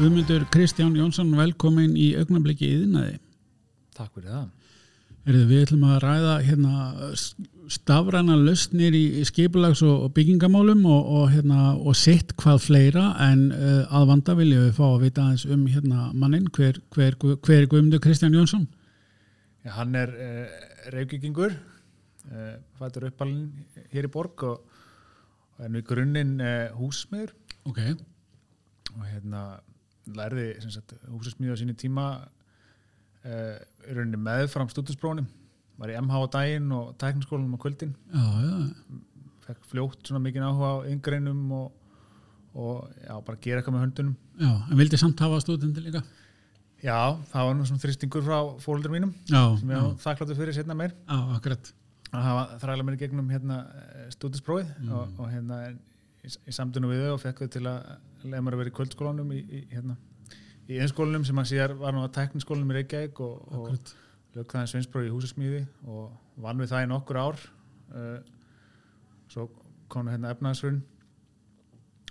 Guðmundur 0.00 0.46
Kristján 0.48 0.94
Jónsson, 0.96 1.28
velkomin 1.36 1.90
í 1.92 2.14
augnablikki 2.16 2.70
yðnaði. 2.72 3.18
Takk 3.92 4.14
fyrir 4.14 4.30
það. 4.32 4.46
Erðu, 5.28 5.42
við 5.50 5.60
ætlum 5.66 5.82
að 5.84 5.98
ræða 6.06 6.36
hérna, 6.46 6.86
stafræna 7.74 8.38
lausnir 8.40 8.96
í 8.96 9.26
skipulags- 9.28 9.84
og 9.84 10.06
byggingamálum 10.16 10.80
og, 10.88 11.12
og, 11.18 11.26
hérna, 11.34 11.74
og 11.76 11.98
sitt 12.00 12.32
hvað 12.40 12.64
fleira 12.64 13.04
en 13.26 13.44
uh, 13.52 13.92
að 13.92 14.08
vanda 14.14 14.38
viljum 14.40 14.64
við 14.70 14.74
fá 14.80 14.86
að 14.86 14.98
vita 15.04 15.26
aðeins 15.26 15.44
um 15.52 15.68
hérna, 15.68 16.08
mannin, 16.16 16.48
hver, 16.56 16.80
hver, 16.96 17.20
hver 17.20 17.58
er 17.58 17.68
Guðmundur 17.68 18.00
Kristján 18.00 18.40
Jónsson? 18.40 18.64
Já, 19.66 19.74
hann 19.82 20.00
er 20.00 20.16
uh, 20.16 20.58
reykjökingur, 20.96 21.58
uh, 22.32 22.52
fættur 22.80 23.10
uppalinn 23.12 23.50
hér 23.92 24.08
í 24.08 24.16
borg 24.16 24.48
og, 24.48 24.64
er 25.60 25.68
nú 25.68 25.84
í 25.84 25.84
grunninn 25.84 26.38
húsmiður 26.80 27.34
Ok, 27.68 27.82
og 28.96 29.04
hérna 29.04 29.50
lærði 30.08 30.46
húsasmíðu 31.10 31.54
á 31.54 31.60
sínu 31.60 31.74
tíma 31.78 32.04
uh, 33.24 33.58
rauninni 33.90 34.20
meðfram 34.20 34.70
stúdinsprónum, 34.72 35.26
var 35.80 35.92
í 35.92 35.98
MH 36.00 36.14
á 36.20 36.26
daginn 36.36 36.72
og 36.76 36.94
tækniskólanum 37.00 37.56
á 37.56 37.62
kvöldin, 37.62 37.92
fekk 39.46 39.64
fljótt 39.70 40.06
svona 40.06 40.22
mikið 40.24 40.46
áhuga 40.46 40.70
á 40.70 40.76
yngreinum 40.92 41.40
og, 41.56 41.68
og 42.54 42.88
já, 43.02 43.14
bara 43.26 43.40
gera 43.42 43.60
eitthvað 43.62 43.76
með 43.76 43.84
höndunum. 43.86 44.16
já, 44.40 44.50
en 44.70 44.80
vildi 44.80 45.00
samt 45.00 45.22
hafa 45.24 45.40
stúdendi 45.44 45.84
líka? 45.84 46.02
Já, 46.80 46.96
það 47.32 47.44
var 47.50 47.58
svona 47.68 47.82
þristingur 47.82 48.22
frá 48.24 48.38
fóldur 48.64 48.92
mínum 48.94 49.10
Já, 49.28 49.42
sem 49.60 49.68
ég 49.74 49.98
þakkláttu 50.00 50.36
fyrir 50.38 50.56
setna 50.56 50.76
meir. 50.78 50.94
já, 51.04 51.18
akkurat. 51.36 51.72
að 52.10 52.22
hafa 52.24 52.44
þræla 52.62 52.86
mér 52.88 52.96
gegnum 53.02 53.28
hérna 53.30 53.58
stúdinsprófið 54.14 54.70
Mm. 54.80 54.92
og, 54.96 55.18
og 55.20 55.28
hérna 55.30 55.58
í, 56.24 56.30
í 56.30 56.54
samtunum 56.54 56.92
við 56.92 57.06
þau 57.06 57.14
og 57.14 57.22
fekk 57.24 57.42
þau 57.44 57.52
til 57.56 57.64
að 57.70 57.80
lega 58.26 58.44
mér 58.44 58.56
að 58.56 58.62
vera 58.62 58.72
í 58.72 58.76
kvöldskólanum 58.76 59.32
í, 59.34 59.40
í, 59.40 59.62
hérna, 59.72 59.96
í 60.68 60.78
einskólanum 60.82 61.24
sem 61.28 61.40
að 61.40 61.50
síðar 61.52 61.76
var 61.80 61.96
nú 61.96 62.04
að 62.04 62.14
tekniskólanum 62.18 62.72
í 62.74 62.78
Reykjavík 62.78 63.22
og, 63.24 63.56
og 63.56 63.94
lög 64.36 64.52
það 64.52 64.62
en 64.62 64.70
sveinsprófi 64.74 65.10
í 65.10 65.14
húsasmíði 65.14 65.64
og 65.90 66.12
vann 66.44 66.60
við 66.62 66.72
það 66.72 66.86
í 66.86 66.90
nokkur 66.92 67.20
ár 67.20 67.42
uh, 67.96 68.18
svo 69.30 69.48
kom 69.90 70.06
nú 70.06 70.14
hérna 70.14 70.34
efnaðsrun 70.34 70.80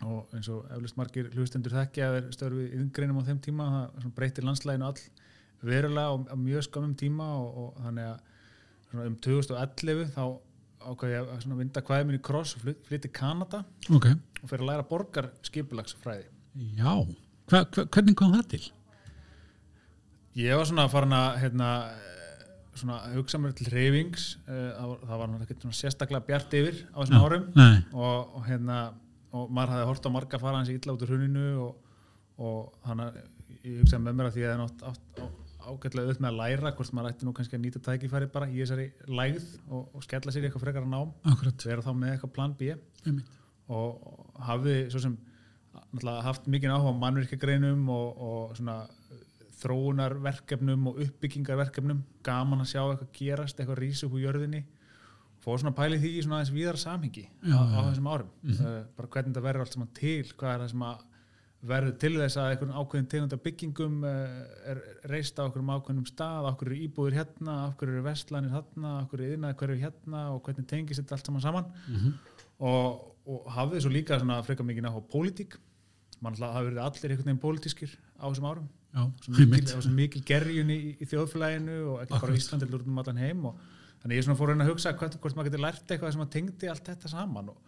og 0.07 0.35
eins 0.35 0.47
og 0.51 0.67
eflust 0.71 0.97
margir 0.99 1.29
hlustendur 1.35 1.75
þekki 1.75 2.03
að 2.03 2.17
þeir 2.17 2.27
störfi 2.35 2.67
ynggreinum 2.77 3.19
á 3.19 3.27
þeim 3.27 3.39
tíma 3.43 3.69
það 3.99 4.11
breytir 4.15 4.47
landslæginu 4.47 4.87
all 4.87 5.01
verulega 5.59 6.15
á, 6.31 6.35
mjög 6.39 6.67
skamum 6.69 6.93
tíma 6.99 7.27
og, 7.35 7.57
og 7.63 7.81
þannig 7.83 8.11
að 8.13 9.07
um 9.09 9.17
2011 9.25 10.13
þá 10.15 10.23
ákvað 10.79 11.11
ég 11.13 11.31
að 11.35 11.57
vinda 11.59 11.81
kvæði 11.85 12.05
minni 12.07 12.19
í 12.21 12.25
kross 12.29 12.55
og 12.55 12.61
flyt- 12.63 12.83
flytti 12.87 13.09
Kanada 13.13 13.63
Ok, 13.91 14.05
og 14.43 14.49
fyrir 14.49 14.63
að 14.63 14.69
læra 14.71 14.85
borgar 14.89 15.29
skipulagsfræði 15.43 16.25
já, 16.79 16.93
hva, 17.49 17.63
hva, 17.65 17.85
hvernig 17.85 18.15
kom 18.19 18.31
það 18.33 18.47
til? 18.55 18.61
Ég 20.39 20.55
var 20.55 20.67
svona 20.69 20.85
farin 20.91 21.15
að 21.15 21.37
hérna, 21.41 21.69
eh, 21.91 22.45
svona 22.79 22.99
hugsa 23.15 23.39
mér 23.41 23.53
til 23.57 23.67
reyfings 23.73 24.37
það 24.47 24.87
var- 24.93 25.03
það 25.09 25.17
var 25.23 25.27
náttúrulega 25.33 25.79
sérstaklega 25.81 26.25
bjart 26.29 26.53
yfir 26.53 26.77
á 26.95 26.97
þessum 27.03 27.25
árum. 27.25 27.45
og, 27.93 28.35
og 28.35 28.45
hérna 28.47 28.79
og 29.33 29.49
maður 29.51 29.73
hafði 29.75 29.85
hort 29.91 30.05
á 30.07 30.09
marga 30.15 30.39
fara 30.39 30.57
hans 30.57 30.69
illa 30.69 30.93
út 30.95 31.01
úr 31.03 31.11
hruninu 31.11 31.45
og, 31.59 31.75
og 32.39 32.73
að 32.85 33.19
ég 33.65 33.81
hugsaði 33.83 34.03
með 34.07 34.15
mér 34.15 34.29
að 34.29 34.33
því 34.33 34.41
að 34.41 34.45
ég 34.45 34.53
hefði 34.53 34.63
nátt 34.63 34.83
átt 34.89 35.19
á- 35.19 35.29
ágætlega 35.69 36.07
auðvitað 36.07 36.23
með 36.25 36.29
að 36.29 36.39
læra 36.39 36.71
hvort 36.77 36.93
maður 36.97 37.13
ætti 37.13 37.27
nú 37.27 37.33
kannski 37.37 37.57
að 37.57 37.63
nýta 37.65 37.81
tækifæri 37.85 38.29
bara 38.33 38.49
í 38.49 38.57
þessari 38.59 38.87
lægð 39.07 39.47
og, 39.69 39.83
og 39.95 40.05
skella 40.05 40.33
sér 40.33 40.45
í 40.45 40.49
eitthvað 40.49 40.65
frekar 40.65 40.87
að 40.87 40.93
nám. 40.93 41.11
Akkurat. 41.31 41.65
vera 41.71 41.85
þá 41.85 41.91
með 41.95 42.13
eitthvað 42.13 42.33
plan 42.35 42.55
B. 42.59 42.73
Einmitt. 43.05 43.35
og, 43.69 44.15
hafði 44.49 44.75
svo 44.89 45.03
sem 45.03 45.17
haft 46.25 46.49
mikið 46.49 46.73
áhuga 46.75 46.93
á 46.95 47.01
mannvirkjagreinum 47.03 47.87
og, 47.93 48.23
og 48.29 48.57
svona 48.57 48.81
þróunarverkefnum 49.59 50.89
og 50.91 50.99
uppbyggingarverkefnum. 51.05 52.03
Gaman 52.25 52.63
að 52.63 52.71
sjá 52.73 52.81
eitthvað 52.83 53.13
gerast, 53.17 53.59
eitthvað 53.59 53.81
rísa 53.83 54.07
upp 54.07 54.15
úr 54.17 54.25
jörðinni. 54.27 54.63
Fór 55.43 55.61
svona 55.61 55.75
pælið 55.75 56.03
því 56.03 56.11
í 56.13 56.23
svona 56.23 56.39
aðeins 56.39 56.55
víðara 56.55 56.79
samhengi 56.81 57.23
Já, 57.23 57.55
á, 57.55 57.63
á 57.63 57.79
þessum 57.87 58.09
árum. 58.11 58.31
Uh, 58.43 58.81
bara 58.97 59.11
hvernig 59.13 59.31
þetta 59.31 59.43
verður 59.45 59.63
allt 59.63 59.75
saman 59.75 59.93
til 59.95 60.25
hvað 60.33 60.51
er 60.51 60.63
það 60.63 60.71
sem 60.73 60.83
að 60.89 61.05
verður 61.59 61.95
til 61.99 62.13
þess 62.15 62.39
að 62.39 62.49
einhvern 62.53 62.75
ákveðin 62.77 63.07
tegund 63.11 63.33
af 63.35 63.41
byggingum 63.43 64.03
uh, 64.07 64.35
er 64.71 64.81
reist 65.11 65.39
á 65.39 65.43
okkur 65.43 65.63
ákveðnum 65.65 66.07
stað, 66.07 66.47
okkur 66.53 66.71
eru 66.71 66.81
íbúðir 66.85 67.17
hérna 67.19 67.55
okkur 67.67 67.91
eru 67.91 68.03
vestlanir 68.05 68.53
hérna, 68.53 68.93
okkur 69.03 69.23
eru 69.23 69.35
yðnaði 69.35 69.57
hverju 69.59 69.79
hérna 69.83 70.21
og 70.33 70.43
hvernig 70.45 70.69
tengist 70.69 71.01
þetta 71.03 71.17
allt 71.17 71.31
saman 71.31 71.43
saman. 71.43 71.71
Mhm. 71.89 72.13
og, 72.69 73.03
og 73.29 73.49
hafði 73.55 73.83
svo 73.83 73.91
líka 73.91 74.19
svona 74.19 74.39
frekar 74.43 74.67
mikið 74.67 74.87
náttúrulega 74.87 75.11
pólitík. 75.13 75.59
Mann 76.19 76.35
alltaf 76.35 76.55
hafi 76.55 76.69
verið 76.69 76.83
allir 76.83 77.11
einhvern 77.13 77.29
veginn 77.29 77.43
pólitískir 77.43 77.91
á 78.19 78.25
þessum 78.27 78.47
árum. 78.49 78.69
Svo 79.21 79.91
mikil, 79.93 80.23
gerjun 80.25 80.71
í, 80.73 80.79
í 80.97 81.07
þjóðfélaginu 81.07 81.77
og 81.93 81.99
ekki 82.03 82.21
bara 82.23 82.39
Íslandi 82.39 82.67
út 82.71 82.87
um 82.87 83.01
allan 83.03 83.21
heim 83.21 83.45
og 83.51 83.59
þannig 84.01 84.17
ég 84.17 84.25
svona 84.25 84.39
fór 84.39 84.53
að 84.55 84.71
hugsa 84.71 84.95
hvort, 84.97 85.17
hvort 85.21 85.37
maður 85.37 85.51
getur 85.51 85.63
lært 85.63 85.91
eitthvað 85.91 86.15
sem 86.15 86.23
að 86.23 86.31
tengdi 86.35 86.71
allt 86.71 86.89
þetta 86.89 87.11
saman 87.11 87.51
og 87.53 87.59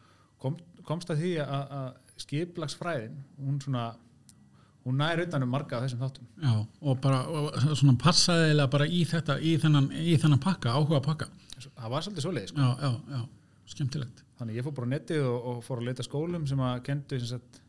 kom, 0.41 0.57
komst 0.87 1.11
að 1.13 1.21
því 1.21 1.31
að, 1.43 1.75
að 1.77 1.87
skiplagsfræðin 2.21 3.19
hún 3.41 3.59
svona 3.63 3.85
hún 4.85 4.97
nær 4.97 5.21
utan 5.25 5.43
um 5.45 5.51
marga 5.53 5.77
af 5.77 5.83
þessum 5.85 6.01
þáttum 6.01 6.29
Já, 6.41 6.53
og 6.81 7.01
bara 7.03 7.19
og 7.29 7.59
svona 7.77 7.93
passaði 8.01 8.47
eiginlega 8.49 8.71
bara 8.75 8.87
í 8.89 9.01
þetta, 9.11 9.35
í 9.39 9.55
þennan, 9.61 9.89
í 9.93 10.15
þennan 10.21 10.41
pakka, 10.41 10.73
áhuga 10.77 11.01
pakka. 11.05 11.27
það 11.61 11.89
var 11.93 12.05
svolítið 12.05 12.25
svoleiðis 12.25 12.53
sko. 12.53 12.61
Já, 12.61 12.69
já, 12.81 13.17
já, 13.17 13.21
skemmtilegt. 13.75 14.23
þannig 14.39 14.57
ég 14.57 14.65
fór 14.65 14.73
bara 14.79 14.89
á 14.89 14.93
netið 14.95 15.27
og, 15.29 15.49
og 15.51 15.59
fór 15.67 15.81
að 15.83 15.89
leita 15.91 16.05
skólum 16.07 16.47
sem 16.49 16.63
að 16.65 16.79
kendu 16.87 17.19
sem 17.21 17.29
sagt, 17.35 17.61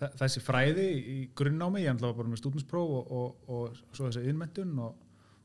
þe- 0.00 0.12
þessi 0.22 0.42
fræði 0.46 0.86
í 0.96 1.18
grunnnámi 1.36 1.84
ég 1.84 1.92
ætla 1.92 2.14
bara 2.16 2.32
með 2.32 2.40
stúdinspróf 2.40 2.94
og, 3.02 3.12
og, 3.12 3.52
og 3.52 3.76
svo 3.92 4.08
þessi 4.08 4.24
innmentun 4.32 4.72
og 4.86 4.96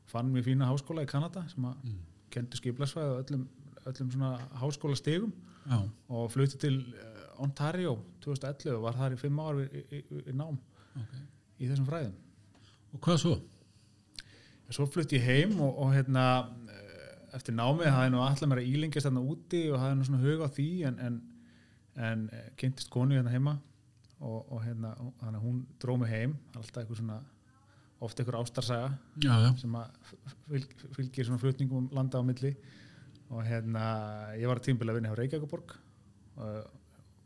fann 0.08 0.32
mjög 0.32 0.48
fína 0.48 0.70
háskóla 0.72 1.04
í 1.04 1.10
Kanada 1.12 1.44
sem 1.52 1.68
að 1.68 1.76
mm. 1.84 2.00
kendu 2.32 2.56
skiplasfræði 2.58 3.12
og 3.12 3.20
öllum, 3.26 3.44
öllum 3.92 4.10
svona 4.16 4.32
háskóla 4.64 4.96
stegum 4.98 5.32
Já, 5.68 5.76
og 6.10 6.24
flutti 6.32 6.58
til 6.58 6.80
Ontario 7.42 7.96
2011 8.24 8.76
og 8.76 8.84
var 8.86 8.98
þar 8.98 9.16
í 9.16 9.20
fimm 9.20 9.40
ár 9.42 9.62
í, 9.62 9.66
í, 9.82 10.02
í, 10.02 10.34
nám 10.36 10.58
ok. 10.98 11.16
í 11.58 11.70
þessum 11.70 11.88
fræðum 11.88 12.20
Og 12.92 13.00
hvað 13.00 13.20
svo? 13.22 13.34
svo 14.72 14.86
flutti 14.88 15.18
ég 15.18 15.26
heim 15.26 15.58
og, 15.60 15.76
og 15.84 15.92
hérna 15.94 16.24
eh, 16.72 17.36
eftir 17.36 17.56
námið 17.56 17.92
hafði 17.92 18.14
nú 18.14 18.22
allar 18.24 18.50
mér 18.50 18.62
að 18.62 18.70
ílengjast 18.70 19.08
þarna 19.08 19.24
úti 19.34 19.62
og 19.70 19.80
hafði 19.80 19.98
nú 19.98 20.08
svona 20.08 20.22
hug 20.22 20.44
á 20.44 20.48
því 20.56 20.68
en, 20.88 20.98
en, 21.06 21.20
en 22.08 22.24
eh, 22.32 22.48
kynntist 22.60 22.92
konu 22.92 23.16
hérna 23.16 23.32
heima 23.32 23.56
og, 24.22 24.38
og 24.52 24.62
hérna 24.64 24.94
og 25.02 25.38
hún 25.42 25.62
dróð 25.82 26.02
mig 26.02 26.12
heim 26.12 26.36
alltaf 26.56 26.82
eitthvað 26.82 27.02
svona 27.02 27.18
ofta 28.02 28.22
eitthvað 28.22 28.42
ástarsaga 28.42 28.92
Já, 29.22 29.34
já, 29.44 29.50
sem 29.60 29.74
að 29.78 30.14
fylg, 30.50 30.76
fylgir 30.96 31.28
svona 31.28 31.42
flutningum 31.42 31.84
um 31.86 31.96
landa 31.96 32.22
á 32.22 32.24
milli 32.26 32.54
og 33.32 33.42
hérna 33.46 33.84
ég 34.36 34.48
var 34.50 34.60
tímbil 34.62 34.90
að 34.90 34.98
vinna 34.98 35.12
hjá 35.12 35.18
Reykjavíkuborg 35.20 35.76
og 36.42 36.80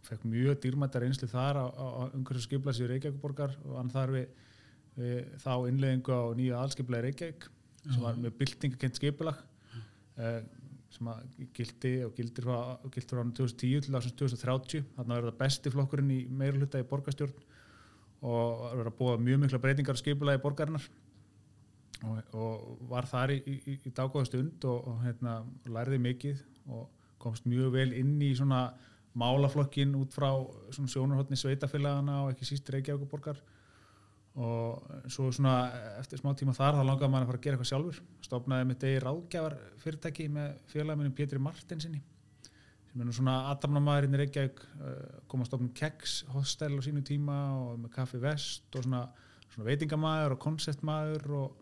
fekk 0.07 0.27
mjög 0.31 0.61
dýrmættar 0.63 1.07
einslu 1.07 1.29
þar 1.31 1.63
á, 1.63 1.67
á, 1.67 1.87
umhverju 2.17 2.45
skiplas 2.45 2.81
í 2.81 2.89
Reykjavíkuborgar 2.91 3.57
og 3.67 3.79
hann 3.81 3.93
þar 3.93 4.15
við, 4.15 4.29
við 4.99 5.33
þá 5.43 5.53
innleðingu 5.71 6.15
á 6.15 6.23
nýja 6.39 6.61
aðskipla 6.63 7.01
í 7.03 7.07
Reykjavík 7.09 7.49
sem 7.87 8.03
var 8.03 8.21
með 8.21 8.39
byltingakent 8.41 8.99
skipulag 8.99 9.43
uh, 10.19 10.41
sem 10.97 11.11
að 11.11 11.43
gildi 11.57 11.93
og 12.07 12.15
gildir 12.17 12.47
frá, 12.47 12.79
gildir 12.87 13.13
frá 13.13 13.23
árinu 13.23 13.37
2010 13.37 13.87
til 13.87 13.99
ásins 13.99 14.17
2030 14.17 14.87
þannig 14.97 15.17
að 15.17 15.29
það 15.29 15.39
besti 15.43 15.73
flokkurinn 15.75 16.15
í 16.15 16.21
meiruluta 16.31 16.81
í 16.81 16.89
borgarstjórn 16.89 17.45
og 18.27 18.63
verður 18.71 18.91
að 18.91 18.97
búa 18.99 19.17
mjög 19.21 19.43
mikla 19.43 19.61
breytingar 19.63 19.99
á 19.99 20.03
skipulagi 20.03 20.43
borgarinnar. 20.43 20.87
Og, 22.07 22.19
og 22.37 22.83
var 22.91 23.09
þar 23.09 23.33
í, 23.33 23.39
í, 23.49 23.77
í 23.89 23.93
daggóða 23.95 24.29
stund 24.29 24.65
og, 24.69 24.89
og 24.91 24.99
hérna, 25.05 25.39
lærði 25.73 25.99
mikið 26.05 26.43
og 26.69 26.91
komst 27.23 27.47
mjög 27.49 27.73
vel 27.73 27.89
inn 27.97 28.19
í 28.21 28.35
svona 28.37 28.67
málaflokkin 29.17 29.95
út 29.99 30.15
frá 30.15 30.31
svona 30.75 30.93
sjónarhóttni 30.93 31.39
sveitafélagana 31.41 32.23
og 32.25 32.35
ekki 32.35 32.49
síst 32.49 32.69
Reykjavíkuborgar 32.73 33.41
og 34.37 34.91
svo 35.09 35.31
svona 35.33 35.55
eftir 35.97 36.21
smá 36.21 36.35
tíma 36.37 36.53
þar 36.57 36.77
þá 36.77 36.83
langaði 36.85 37.13
maður 37.13 37.25
að 37.25 37.31
fara 37.31 37.39
að 37.39 37.47
gera 37.47 37.57
eitthvað 37.57 37.71
sjálfur. 37.71 38.01
Stofnaði 38.27 38.67
mitt 38.69 38.85
eigi 38.85 38.99
ráðgjafar 39.01 39.57
fyrirtæki 39.81 40.29
með 40.33 40.51
félagminni 40.73 41.17
Pétri 41.17 41.41
Martinsinni 41.41 42.03
sem 42.97 43.03
er 43.03 43.09
nú 43.09 43.13
svona 43.17 43.37
aðdamnamaður 43.51 44.07
inn 44.07 44.17
í 44.17 44.21
Reykjavík 44.23 44.61
uh, 44.65 44.93
kom 45.29 45.43
að 45.45 45.51
stofna 45.51 45.73
Keks 45.77 46.19
hostel 46.33 46.71
á 46.77 46.81
sínu 46.85 47.03
tíma 47.05 47.37
og 47.57 47.81
með 47.83 47.93
Kaffi 47.97 48.21
Vest 48.23 48.77
og 48.77 48.87
svona, 48.87 49.03
svona 49.53 49.67
veitingamaður 49.69 50.37
og 50.37 50.41
konceptmaður 50.45 51.27
og, 51.37 51.59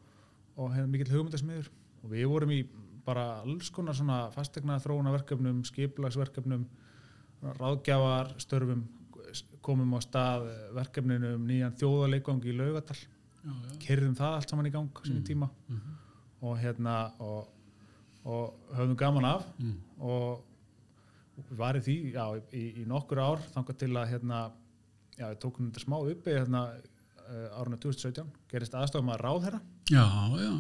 og 0.59 0.75
hefði 0.77 0.93
mikill 0.93 1.11
hugmyndasmiður. 1.15 1.71
Og 2.05 2.13
við 2.13 2.29
vorum 2.31 2.55
í 2.55 2.61
bara 3.05 3.25
alls 3.43 3.71
konar 3.75 3.99
svona 3.99 4.21
fastegna 4.35 4.79
þróunarverkefnum, 4.83 5.65
skiplagsverkefnum 5.67 6.69
ráðgjafar, 7.59 8.33
störfum 8.43 8.85
komum 9.65 9.95
á 9.97 10.01
stað 10.05 10.47
verkefninu 10.77 11.35
um 11.39 11.45
nýjan 11.49 11.75
þjóðarleikvang 11.81 12.45
í 12.45 12.53
laugatal 12.57 12.99
kerðum 13.85 14.15
það 14.17 14.35
allt 14.39 14.51
saman 14.53 14.67
í 14.69 14.73
gang 14.73 14.89
á 14.97 15.01
sínum 15.05 15.25
tíma. 15.27 15.51
Mhm. 15.69 16.01
og 16.45 16.59
hérna 16.61 16.95
og, 17.25 17.47
og 18.25 18.55
höfðum 18.77 18.97
gaman 19.01 19.25
af 19.25 19.45
Mm. 19.59 19.77
og 20.01 20.45
var 21.51 21.75
í 21.75 21.81
því 21.81 22.13
já, 22.15 22.25
í, 22.53 22.83
í 22.83 22.85
nokkur 22.87 23.19
ár 23.19 23.41
þangað 23.55 23.77
til 23.79 23.89
að 23.97 24.11
hérna, 24.13 24.41
já, 25.19 25.29
við 25.33 25.39
tókum 25.41 25.71
þetta 25.71 25.81
smá 25.83 25.97
uppi 25.99 26.31
hérna, 26.31 26.61
uh, 27.25 27.59
árunni 27.59 27.79
2017 27.83 28.29
gerist 28.53 28.75
aðstofum 28.75 29.11
að 29.11 29.25
ráðherra. 29.25 29.61
Já, 29.91 30.05
já, 30.39 30.53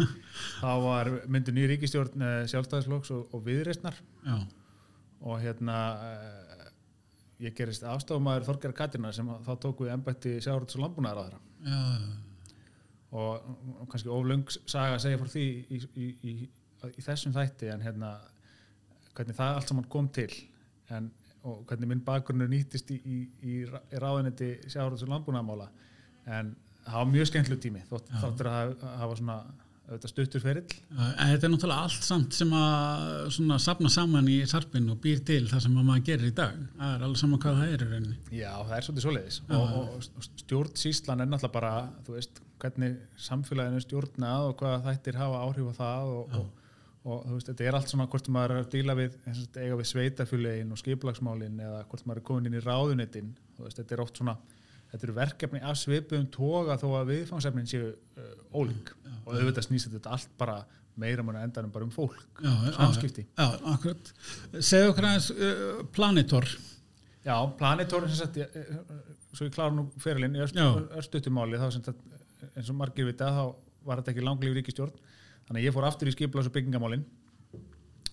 þá 0.62 0.70
var 0.82 1.10
myndu 1.28 1.52
nýja 1.54 1.68
ríkistjórn 1.74 2.24
uh, 2.24 2.46
sjálfstæðisflokks 2.50 3.12
og, 3.14 3.28
og 3.34 3.44
viðreistnar 3.46 3.94
já, 4.24 4.36
og 5.20 5.40
hérna 5.42 5.76
uh, 6.00 6.66
ég 7.40 7.54
gerist 7.56 7.84
aðstofumæður 7.88 8.48
Þorgar 8.48 8.74
Katirna 8.76 9.12
sem 9.16 9.28
þá 9.46 9.52
tók 9.62 9.84
við 9.84 9.94
embætti 9.94 10.36
sjáurðs 10.44 10.76
og 10.76 10.84
landbúnaðar 10.84 11.20
á 11.20 11.24
þeirra 11.28 11.40
og, 13.10 13.46
og 13.80 13.86
kannski 13.90 14.12
oflung 14.12 14.44
saga 14.50 14.96
að 14.96 15.04
segja 15.06 15.20
frá 15.20 15.30
því 15.32 15.46
í, 15.46 15.80
í, 15.80 16.10
í, 16.30 16.34
í 16.90 17.04
þessum 17.04 17.34
þætti 17.34 17.72
en 17.72 17.84
hérna 17.84 18.12
hvernig 19.16 19.36
það 19.36 19.56
allt 19.56 19.72
saman 19.72 19.88
kom 19.92 20.08
til 20.14 20.30
en, 20.94 21.10
og 21.46 21.64
hvernig 21.68 21.90
minn 21.90 22.04
bakgrunnur 22.06 22.50
nýttist 22.50 22.92
í, 22.94 23.20
ráðunetti 23.92 24.52
sjáurðs 24.70 25.06
og 25.06 25.14
landbúnaðamála 25.14 25.70
en 26.30 26.54
það 26.84 26.98
var 26.98 27.10
mjög 27.14 27.30
skemmtileg 27.30 27.64
tími 27.64 27.82
þótt, 27.88 28.08
Já. 28.10 28.20
þáttur 28.24 28.50
að 28.50 28.74
hafa 29.00 29.18
svona 29.18 29.38
auðvitað 29.90 30.12
stuttur 30.12 30.42
ferill. 30.44 30.76
Þetta 30.94 31.46
er 31.46 31.52
náttúrulega 31.52 31.86
allt 31.86 32.04
samt 32.06 32.36
sem 32.36 32.52
að 32.54 33.24
svona 33.34 33.58
sapna 33.62 33.90
saman 33.90 34.28
í 34.30 34.36
sarpin 34.50 34.86
og 34.92 35.00
býr 35.02 35.24
til 35.26 35.42
það 35.50 35.64
sem 35.64 35.80
að 35.80 35.88
maður 35.88 36.04
gerir 36.06 36.30
í 36.30 36.36
dag. 36.36 36.60
Það 36.76 36.94
er 36.94 37.04
alveg 37.06 37.22
saman 37.22 37.42
hvað 37.42 37.58
það 37.58 37.72
er 37.74 37.82
í 37.84 37.88
rauninni. 37.90 38.20
Já, 38.38 38.52
það 38.68 38.76
er 38.76 38.86
svolítið 38.86 39.06
svoleiðis. 39.06 39.40
Og, 39.48 39.74
og, 39.80 40.06
og 40.20 40.28
stjórnsýslan 40.44 41.24
er 41.24 41.30
náttúrulega 41.30 41.56
bara 41.56 41.72
þú 42.06 42.16
veist, 42.16 42.40
hvernig 42.60 42.96
samfélaginu 43.26 43.82
stjórnað 43.84 44.46
og 44.50 44.56
hvað 44.60 44.86
þættir 44.86 45.20
hafa 45.20 45.42
áhrif 45.48 45.72
á 45.72 45.74
það 45.80 46.14
og, 46.14 46.38
og, 46.38 46.70
og 47.02 47.26
þú 47.26 47.34
veist, 47.34 47.50
þetta 47.50 47.66
er 47.66 47.78
allt 47.80 47.92
svona 47.94 48.08
hvort 48.12 48.30
maður 48.36 48.56
er 48.56 48.62
að 48.62 48.72
díla 48.76 48.96
við, 48.98 49.18
eiga 49.56 49.80
við 49.80 49.90
sveitafjölein 49.90 50.74
og 50.74 50.80
skiplagsmálin 50.80 51.60
eða 51.66 51.82
hvort 51.90 52.06
maður 52.06 52.22
er 52.22 52.28
komin 52.30 52.50
inn 52.50 52.58
í 52.60 52.64
ráðunetin 52.64 53.34
þú 53.56 53.66
veist, 53.66 53.80
þetta 53.80 53.96
er 53.96 54.04
oft 54.04 54.20
svona 54.20 54.36
þetta 54.90 55.06
eru 55.06 55.16
verkefni 55.16 55.62
af 55.62 55.78
svipuðum 55.80 56.26
toga 56.34 56.76
þó 56.80 56.88
að 57.00 57.14
viðfangsefnin 57.14 57.70
séu 57.70 57.92
uh, 57.92 58.34
ólík. 58.54 58.92
Og 59.24 59.34
auðvitað 59.36 59.68
snýst 59.68 59.92
þetta 59.92 60.16
allt 60.16 60.32
bara 60.40 60.60
meira 61.00 61.22
mann 61.24 61.38
endanum 61.40 61.70
bara 61.72 61.86
um 61.86 61.92
fólk 61.94 62.42
já, 62.42 62.50
já, 62.50 62.72
samskipti. 62.76 63.24
Já, 63.38 63.46
já, 63.46 63.60
akkurat. 63.72 64.12
Segðu 64.58 64.90
okkur 64.92 65.06
aðeins 65.08 65.30
uh, 65.36 65.84
Planitor 65.94 66.48
Já, 67.24 67.34
Planitor 67.56 68.06
sem 68.08 68.16
sagt, 68.16 68.36
ég, 68.40 68.48
eh, 68.56 68.76
svo 69.36 69.44
ég 69.44 69.52
klára 69.52 69.74
nú 69.76 69.90
fyrirlinn 70.00 70.38
í 70.38 70.40
Já. 70.40 70.68
örstutumáli 70.96 71.58
þá 71.60 71.66
eins 72.56 72.70
og 72.70 72.76
margir 72.78 73.04
vita 73.04 73.28
þá 73.28 73.42
var 73.84 74.00
þetta 74.00 74.12
ekki 74.14 74.24
langlíf 74.24 74.54
ríkistjórn 74.56 74.94
þannig 75.46 75.60
að 75.60 75.66
ég 75.66 75.74
fór 75.74 75.84
aftur 75.84 76.08
í 76.08 76.14
skiplas 76.14 76.48
og 76.48 76.54
byggingamálin 76.54 77.04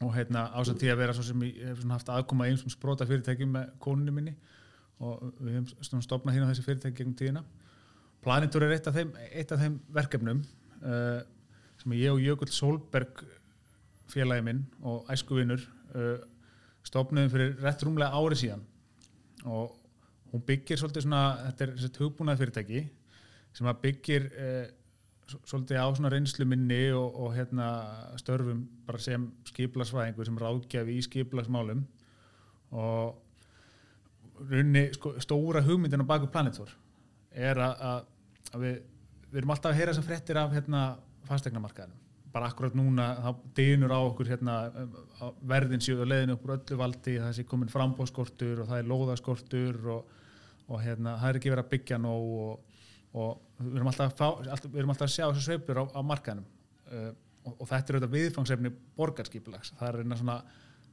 og 0.04 0.12
hérna 0.14 0.50
ásætt 0.52 0.82
því 0.84 0.92
að 0.92 1.00
vera 1.00 1.16
svo 1.16 1.24
sem 1.24 1.46
ég 1.48 1.64
hef 1.70 1.80
svona 1.80 1.96
haft 1.96 2.12
aðkoma 2.12 2.50
eins 2.50 2.66
og 2.68 2.74
sprota 2.76 3.08
fyrirtækjum 3.08 3.56
með 3.56 3.72
konunni 3.80 4.12
minni 4.12 4.36
og 5.04 5.34
við 5.40 5.58
hefum 5.58 5.86
svona 5.86 6.06
stopnað 6.06 6.38
hérna 6.38 6.52
þessi 6.52 6.66
fyrirtæki 6.66 7.00
gegnum 7.00 7.18
tíðina. 7.20 7.44
Planitor 8.26 8.66
er 8.66 8.76
eitt 8.76 8.88
af 8.90 8.96
þeim, 8.98 9.12
eitt 9.30 9.52
af 9.54 9.62
þeim 9.62 9.76
verkefnum 9.94 10.40
uh, 10.82 11.20
sem 11.78 11.98
ég 12.00 12.14
og 12.14 12.24
Jökull 12.24 12.54
Solberg 12.54 13.22
félagi 14.10 14.46
minn 14.48 14.64
og 14.82 15.10
æskuvinur 15.14 15.62
uh, 15.94 16.18
stopnaðum 16.88 17.34
fyrir 17.34 17.54
rétt 17.62 17.84
rúmlega 17.86 18.18
ári 18.18 18.40
síðan. 18.40 18.64
Og 19.46 19.76
hún 20.32 20.44
byggir 20.48 20.80
svolítið 20.80 21.06
svona, 21.06 21.22
þetta 21.50 21.66
er 21.66 21.76
þessi 21.76 22.04
hugbúnað 22.04 22.42
fyrirtæki 22.42 22.84
sem 23.58 23.70
að 23.70 23.80
byggir 23.86 24.28
uh, 24.34 24.66
svolítið 25.28 25.84
á 25.84 25.88
svona 25.92 26.12
reynslu 26.12 26.48
minni 26.48 26.82
og, 26.96 27.16
og 27.22 27.32
hérna 27.36 27.70
störfum 28.20 28.66
bara 28.88 29.02
sem 29.04 29.30
skiplasvæðingur 29.50 30.28
sem 30.28 30.42
ráðgjafi 30.42 30.98
í 30.98 31.06
skiplasmálum 31.06 31.84
og 32.72 33.18
runni 34.50 34.88
sko, 34.96 35.16
stóra 35.24 35.64
hugmyndin 35.66 36.04
á 36.06 36.08
baku 36.10 36.30
Planetor 36.32 36.74
er 37.32 37.60
að, 37.62 37.86
að, 37.90 38.60
við, 38.64 38.76
við 39.32 39.40
erum 39.42 39.54
alltaf 39.56 39.72
að 39.72 39.80
heyra 39.80 39.94
þessar 39.94 40.08
fréttir 40.10 40.42
af 40.42 40.54
hérna, 40.56 40.84
fastegnamarkaðinum 41.28 42.04
bara 42.34 42.50
akkurat 42.52 42.76
núna 42.78 43.08
þá 43.24 43.30
dynur 43.58 43.94
á 43.94 44.00
okkur 44.04 44.30
hérna, 44.30 44.56
verðin 45.48 45.82
séu 45.84 46.02
og 46.04 46.10
leiðinu 46.12 46.36
upp 46.36 46.46
úr 46.46 46.56
öllu 46.58 46.80
valdi 46.80 47.16
það 47.22 47.36
sé 47.38 47.46
komin 47.48 47.72
frambóðskortur 47.72 48.64
og 48.64 48.70
það 48.70 48.82
er 48.82 48.90
lóðaskortur 48.92 49.80
og, 49.96 50.12
og 50.68 50.84
hérna, 50.84 51.16
það 51.22 51.30
er 51.30 51.40
ekki 51.40 51.54
verið 51.54 51.64
að 51.64 51.72
byggja 51.72 52.00
nóg 52.04 52.36
og, 52.44 52.84
og 53.18 53.64
við 53.64 53.80
erum 53.80 53.92
fá, 53.96 54.28
alltaf, 54.28 54.68
við 54.68 54.82
erum 54.84 54.94
alltaf 54.94 55.08
að 55.08 55.16
sjá 55.16 55.26
þessu 55.26 55.46
sveipur 55.48 55.82
á, 55.82 55.84
á 55.98 56.02
markaðinum 56.12 56.48
uh, 56.92 57.10
og, 57.48 57.54
og 57.56 57.66
þetta 57.72 57.94
er 57.94 58.00
auðvitað 58.00 58.16
viðfangsefni 58.18 58.74
borgarskipilags 59.00 59.74
það 59.80 60.02
er 60.04 60.20
svona 60.20 60.38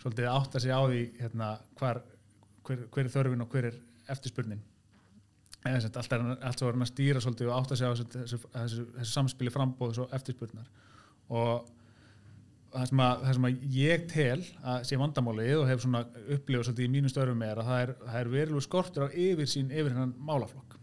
svolítið 0.00 0.28
að 0.30 0.38
átta 0.38 0.62
sig 0.62 0.74
á 0.74 0.80
því 0.84 1.02
hérna, 1.20 1.50
hvar, 1.80 2.02
hver, 2.66 2.86
hver 2.94 3.04
er 3.04 3.12
þörfin 3.12 3.44
og 3.44 3.54
hver 3.54 3.68
er 3.70 3.78
eftirspurnin? 4.14 4.62
Eða 5.64 5.80
sem 5.80 5.88
sagt, 5.88 5.96
allt 5.96 6.60
svo 6.60 6.68
er 6.68 6.76
hann 6.76 6.84
að 6.84 6.90
stýra 6.90 7.22
svolítið 7.24 7.50
og 7.50 7.56
átta 7.56 7.78
sig 7.78 7.88
á 7.88 7.92
þessu, 7.94 8.08
þessu, 8.14 8.40
þessu, 8.56 9.06
samspili 9.08 9.52
frambóðs 9.52 10.02
og 10.02 10.12
eftirspurnar. 10.16 10.66
Og 11.32 11.70
það 12.74 12.90
sem, 12.90 13.02
að, 13.06 13.22
það 13.22 13.38
sem 13.38 13.48
að 13.48 13.64
ég 13.78 14.04
tel 14.12 14.42
að 14.74 14.84
sé 14.90 14.98
vandamálið 15.00 15.54
og 15.62 15.70
hef 15.70 15.84
svona 15.84 16.02
upplifað 16.36 16.68
svolítið 16.68 16.88
í 16.88 16.92
mínu 16.96 17.12
störfum 17.12 17.46
er 17.46 17.62
að 17.62 17.70
það 17.70 17.84
er, 17.86 17.94
það 18.02 18.20
er 18.20 18.32
verilegu 18.34 18.64
skortur 18.66 19.06
á 19.08 19.16
yfirsýn 19.24 19.72
yfir 19.72 19.94
hennan 19.94 20.12
málaflokk. 20.20 20.76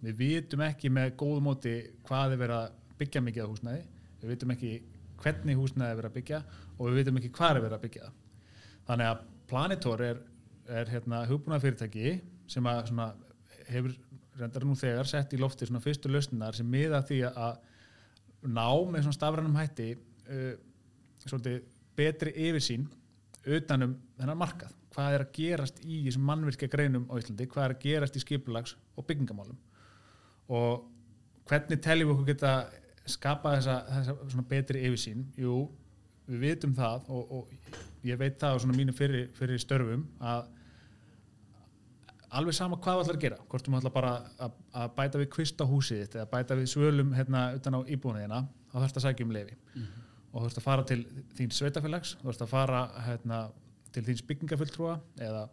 Við 0.00 0.20
vitum 0.20 0.64
ekki 0.64 0.92
með 0.92 1.14
góðu 1.20 1.44
móti 1.44 1.74
hvað 2.08 2.36
er 2.36 2.42
verið 2.44 2.58
að 2.58 2.76
byggja 3.00 3.24
mikið 3.24 3.48
á 3.48 3.50
húsnæði 3.50 3.82
við 4.20 4.32
vitum 4.34 4.54
ekki 4.54 4.72
hvernig 5.20 5.60
húsnæði 5.60 5.92
er 5.92 6.00
verið 6.00 6.10
að 6.10 6.16
byggja 6.18 6.40
og 6.76 6.82
við 6.88 6.98
vitum 7.00 7.20
ekki 7.20 7.32
hvað 7.36 7.54
er 7.54 7.64
verið 7.64 7.76
að 7.76 7.84
byggja 7.86 8.10
þannig 8.88 9.10
að 9.10 9.22
Planitor 9.50 10.02
er, 10.06 10.20
er 10.70 10.92
hérna, 10.92 11.24
hugbúnað 11.28 11.64
fyrirtæki 11.66 12.14
sem 12.50 12.66
að 12.70 12.80
svona, 12.90 13.10
hefur 13.70 13.94
reyndar 14.40 14.66
nú 14.66 14.76
þegar 14.78 15.08
sett 15.08 15.34
í 15.34 15.40
lofti 15.40 15.68
svona 15.68 15.82
fyrstu 15.84 16.10
lausninar 16.10 16.56
sem 16.56 16.68
miða 16.68 17.02
því 17.06 17.20
að 17.30 17.58
ná 18.48 18.66
með 18.88 19.04
svona 19.04 19.18
stafrænum 19.18 19.58
hætti 19.58 19.90
uh, 19.94 20.52
svolítið 21.26 21.60
betri 21.98 22.34
yfirsýn 22.48 22.86
utanum 23.50 23.96
þennan 24.18 24.40
markað. 24.40 24.76
Hvað 24.90 25.16
er 25.16 25.24
að 25.24 25.34
gerast 25.36 25.82
í 25.84 26.00
þessum 26.06 26.24
mannvirkja 26.26 26.68
greinum 26.70 27.06
á 27.12 27.14
Íslandi, 27.20 27.46
hvað 27.50 27.66
er 27.66 27.74
að 27.76 27.84
gerast 27.84 28.16
í 28.18 28.22
skipulags 28.24 28.74
og 28.98 29.06
byggingamálum? 29.06 29.58
Og 30.50 30.86
hvernig 31.48 31.82
teljum 31.84 32.10
við 32.10 32.14
okkur 32.16 32.30
geta 32.32 32.54
skapa 33.10 33.54
þessa, 33.58 33.76
þessa 33.90 34.16
svona 34.32 34.48
betri 34.50 34.82
yfirsýn? 34.88 35.28
Jú, 35.38 35.60
við 36.30 36.42
vitum 36.46 36.74
það 36.76 37.06
og, 37.14 37.36
og 37.38 38.06
ég 38.06 38.18
veit 38.20 38.38
það 38.40 38.56
á 38.56 38.60
svona 38.64 38.78
mínu 38.78 38.96
fyrir, 38.96 39.28
fyrir 39.36 39.62
störfum 39.62 40.04
að 40.18 40.48
alveg 42.38 42.56
sama 42.56 42.78
hvað 42.82 43.02
að 43.06 43.20
gera 43.24 43.38
hvort 43.50 43.66
þú 43.66 43.76
ætlar 43.78 43.94
bara 43.94 44.12
að, 44.38 44.58
að 44.72 44.92
bæta 44.98 45.22
við 45.22 45.30
kvist 45.34 45.62
á 45.62 45.66
húsið 45.66 46.04
þitt 46.04 46.18
eða 46.18 46.30
bæta 46.34 46.58
við 46.58 46.70
svölum 46.72 47.14
hérna 47.16 47.46
utan 47.56 47.78
á 47.78 47.80
íbúinina 47.90 48.42
þá 48.70 48.76
þarfst 48.78 49.00
að 49.00 49.06
sækja 49.06 49.26
um 49.26 49.34
lefi 49.34 49.56
og 50.30 50.36
þú 50.36 50.44
þarfst 50.44 50.60
að 50.60 50.66
fara 50.68 50.86
til 50.90 51.00
þín 51.38 51.54
sveitafélags 51.56 52.14
þú 52.20 52.28
þarfst 52.28 52.44
að 52.46 52.52
fara 52.52 52.84
hérna, 53.08 53.40
til 53.90 54.04
þín 54.06 54.22
byggingafulltrúa 54.28 54.96
eða, 55.26 55.44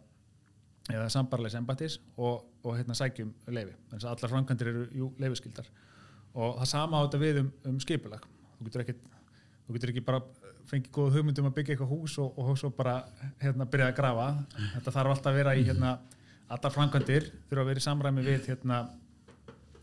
eða 0.92 1.10
sambarleis 1.12 1.58
embættis 1.58 1.98
og, 2.16 2.46
og 2.62 2.78
hérna, 2.78 2.94
sækja 2.98 3.26
um 3.26 3.34
lefi 3.50 3.74
þannig 3.90 4.04
að 4.04 4.10
allar 4.14 4.34
framkvæmdir 4.36 4.72
eru 4.72 4.88
jú, 4.94 5.12
lefiskildar 5.18 5.70
og 6.38 6.58
það 6.60 6.70
sama 6.70 7.00
á 7.00 7.04
þetta 7.06 7.20
við 7.22 7.40
um, 7.42 7.48
um 7.70 7.80
skipulag. 7.82 8.26
Þú 8.58 8.68
getur, 8.68 8.84
ekki, 8.84 8.94
þú 9.66 9.76
getur 9.76 9.92
ekki 9.92 10.04
bara 10.06 10.20
fengið 10.68 10.92
góða 10.94 11.14
hugmyndum 11.16 11.48
að 11.48 11.56
byggja 11.56 11.74
eitthvað 11.74 11.92
hús 11.94 12.16
og, 12.22 12.38
og 12.38 12.58
svo 12.60 12.70
bara 12.74 12.98
hérna, 13.42 13.66
byrja 13.70 13.90
að 13.90 13.98
grafa. 13.98 14.28
Þetta 14.76 14.94
þarf 14.96 15.14
alltaf 15.14 15.30
að 15.32 15.38
vera 15.40 15.54
í 15.56 15.64
hérna, 15.66 15.94
allar 16.48 16.74
framkvæmdir 16.74 17.28
þurfa 17.48 17.62
að 17.64 17.70
vera 17.72 17.82
í 17.82 17.86
samræmi 17.86 18.24
við 18.24 18.48
hérna, 18.48 18.80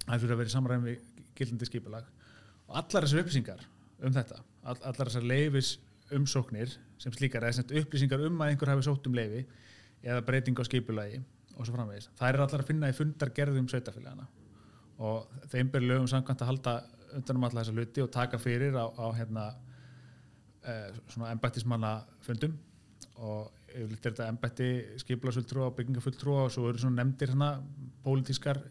þurfa 0.06 0.34
að 0.34 0.42
vera 0.42 0.52
í 0.52 0.56
samræmi 0.56 0.92
við 0.92 1.26
gildandi 1.38 1.70
skipulag. 1.70 2.08
Og 2.66 2.80
allar 2.82 3.06
þessar 3.06 3.24
upplýsingar 3.24 3.66
um 4.06 4.16
þetta 4.16 4.42
all, 4.66 4.78
allar 4.82 5.10
þessar 5.10 5.28
leifis 5.30 5.76
umsóknir 6.16 6.74
sem 7.02 7.14
slíkar 7.14 7.46
eða 7.48 7.66
upplýsingar 7.82 8.26
um 8.28 8.42
að 8.42 8.54
einhver 8.54 8.72
hafi 8.74 8.86
sótt 8.86 9.08
um 9.10 9.16
leifi 9.18 9.46
eða 10.06 10.24
breyting 10.26 10.58
á 10.62 10.64
skipulagi 10.68 11.22
og 11.56 11.66
svo 11.66 11.76
framvegis 11.76 12.10
það 12.20 12.28
er 12.30 12.44
allar 12.44 12.64
að 12.64 12.70
finna 12.70 12.92
í 12.92 12.98
fundargerðum 12.98 13.70
sveitafélagana 13.72 14.28
og 15.06 15.48
þeim 15.52 15.72
ber 15.74 15.86
lögum 15.86 16.10
samkvæmt 16.12 16.44
að 16.44 16.52
halda 16.52 16.76
undanum 17.16 17.48
alla 17.48 17.64
þessa 17.64 17.76
hluti 17.76 18.04
og 18.04 18.12
taka 18.14 18.40
fyrir 18.42 18.76
á, 18.78 18.86
á 18.86 19.06
hérna 19.16 19.46
eh, 20.64 20.92
svona 21.10 21.32
embættismanna 21.34 21.96
fundum 22.26 22.56
og 23.16 23.52
yfirleitt 23.76 24.08
er 24.08 24.16
þetta 24.16 24.30
embætti 24.32 24.70
skipulagsfulltrúa 25.04 25.70
og 25.70 25.76
byggingafulltrúa 25.80 26.46
og 26.46 26.54
svo 26.56 26.70
eru 26.70 26.82
svona 26.82 27.04
nefndir 27.04 27.34
hérna 27.34 27.52
pólitískar 28.06 28.62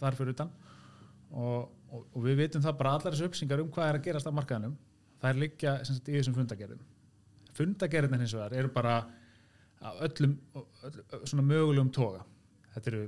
þar 0.00 0.16
fyrir 0.18 0.36
utan. 0.36 0.52
Og, 1.32 1.68
og, 1.92 2.06
og 2.12 2.24
við 2.24 2.42
vitum 2.44 2.64
það 2.64 2.78
bara 2.80 2.96
allar 2.98 3.14
þessu 3.14 3.28
uppsingar 3.30 3.62
um 3.62 3.70
hvað 3.72 3.90
er 3.90 4.00
að 4.00 4.08
gerast 4.08 4.28
á 4.28 4.32
markaðanum 4.36 4.74
það 5.22 5.30
er 5.30 5.40
líka 5.40 5.74
sagt, 5.86 6.10
í 6.10 6.18
þessum 6.18 6.36
fundagerðum. 6.36 6.84
Fundagerðin 7.56 8.24
hins 8.24 8.34
vegar 8.36 8.56
eru 8.58 8.70
bara 8.74 8.96
öllum, 10.02 10.36
öll, 10.58 11.00
svona 11.28 11.44
mögulegum 11.46 11.92
toga. 11.94 12.24
Þetta 12.74 12.92
eru 12.92 13.02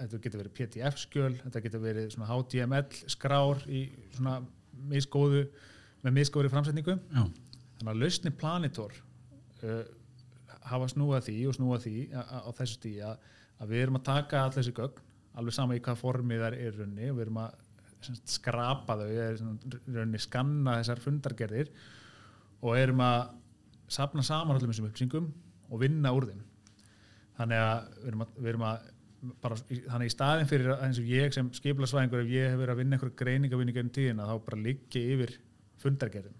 þetta 0.00 0.20
getur 0.24 0.40
verið 0.40 0.56
PDF-skjöl, 0.56 1.32
þetta 1.42 1.62
getur 1.64 1.82
verið 1.82 2.10
svona 2.14 2.28
HTML 2.30 3.00
skrár 3.12 3.62
í 3.68 3.84
svona 4.14 4.38
misgóðu, 4.90 5.44
með 6.04 6.16
misgóðri 6.16 6.52
framsetningu. 6.52 6.96
Já, 7.10 7.24
þannig 7.78 7.92
að 7.92 8.04
lausni 8.04 8.32
Planitor 8.40 8.94
uh, 8.96 9.82
hafa 10.68 10.88
snúað 10.92 11.28
því 11.28 11.36
og 11.48 11.56
snúað 11.56 11.86
því 11.86 11.94
á, 12.12 12.50
þessu 12.58 12.76
stíði 12.76 13.02
að, 13.08 13.24
að 13.60 13.72
við 13.72 13.84
erum 13.84 13.98
að 14.00 14.06
taka 14.10 14.44
all 14.44 14.54
þessi 14.54 14.74
gögn 14.76 15.06
alveg 15.40 15.56
sama 15.56 15.76
í 15.78 15.82
hvað 15.84 16.00
formið 16.00 16.44
þær 16.44 16.56
er 16.58 16.78
runni 16.78 17.10
og 17.10 17.18
við 17.18 17.26
erum 17.26 17.42
að 17.44 17.58
skrapa 18.28 18.96
þau 18.96 19.08
eða 19.08 19.50
runni 19.96 20.20
skanna 20.20 20.78
þessar 20.80 21.02
fundargerðir 21.04 21.72
og 22.60 22.78
erum 22.78 23.02
að 23.04 23.20
sapna 23.90 24.24
saman 24.26 24.56
öllum 24.56 24.72
þessum 24.72 24.88
upplýsingum 24.88 25.28
og 25.70 25.82
vinna 25.82 26.12
úr 26.14 26.30
þeim. 26.30 26.40
Þannig 27.38 27.62
að 27.64 27.92
við 28.00 28.10
erum 28.10 28.24
að, 28.24 28.34
við 28.36 28.52
erum 28.52 28.66
að 28.68 28.88
bara, 29.42 29.58
þannig 29.70 30.10
í 30.10 30.14
staðin 30.14 30.50
fyrir 30.50 30.74
eins 30.76 31.00
og 31.00 31.10
ég 31.10 31.34
sem 31.36 31.50
skiplasvæðingur 31.56 32.24
ef 32.24 32.32
ég 32.32 32.52
hef 32.52 32.60
verið 32.60 32.74
að 32.74 32.82
vinna 32.82 32.96
einhverja 32.96 33.18
greiningavinni 33.20 33.74
gegnum 33.76 33.94
tíðina 33.96 34.28
þá 34.28 34.34
bara 34.46 34.62
liggi 34.64 35.02
yfir 35.14 35.34
fundargerðum 35.80 36.38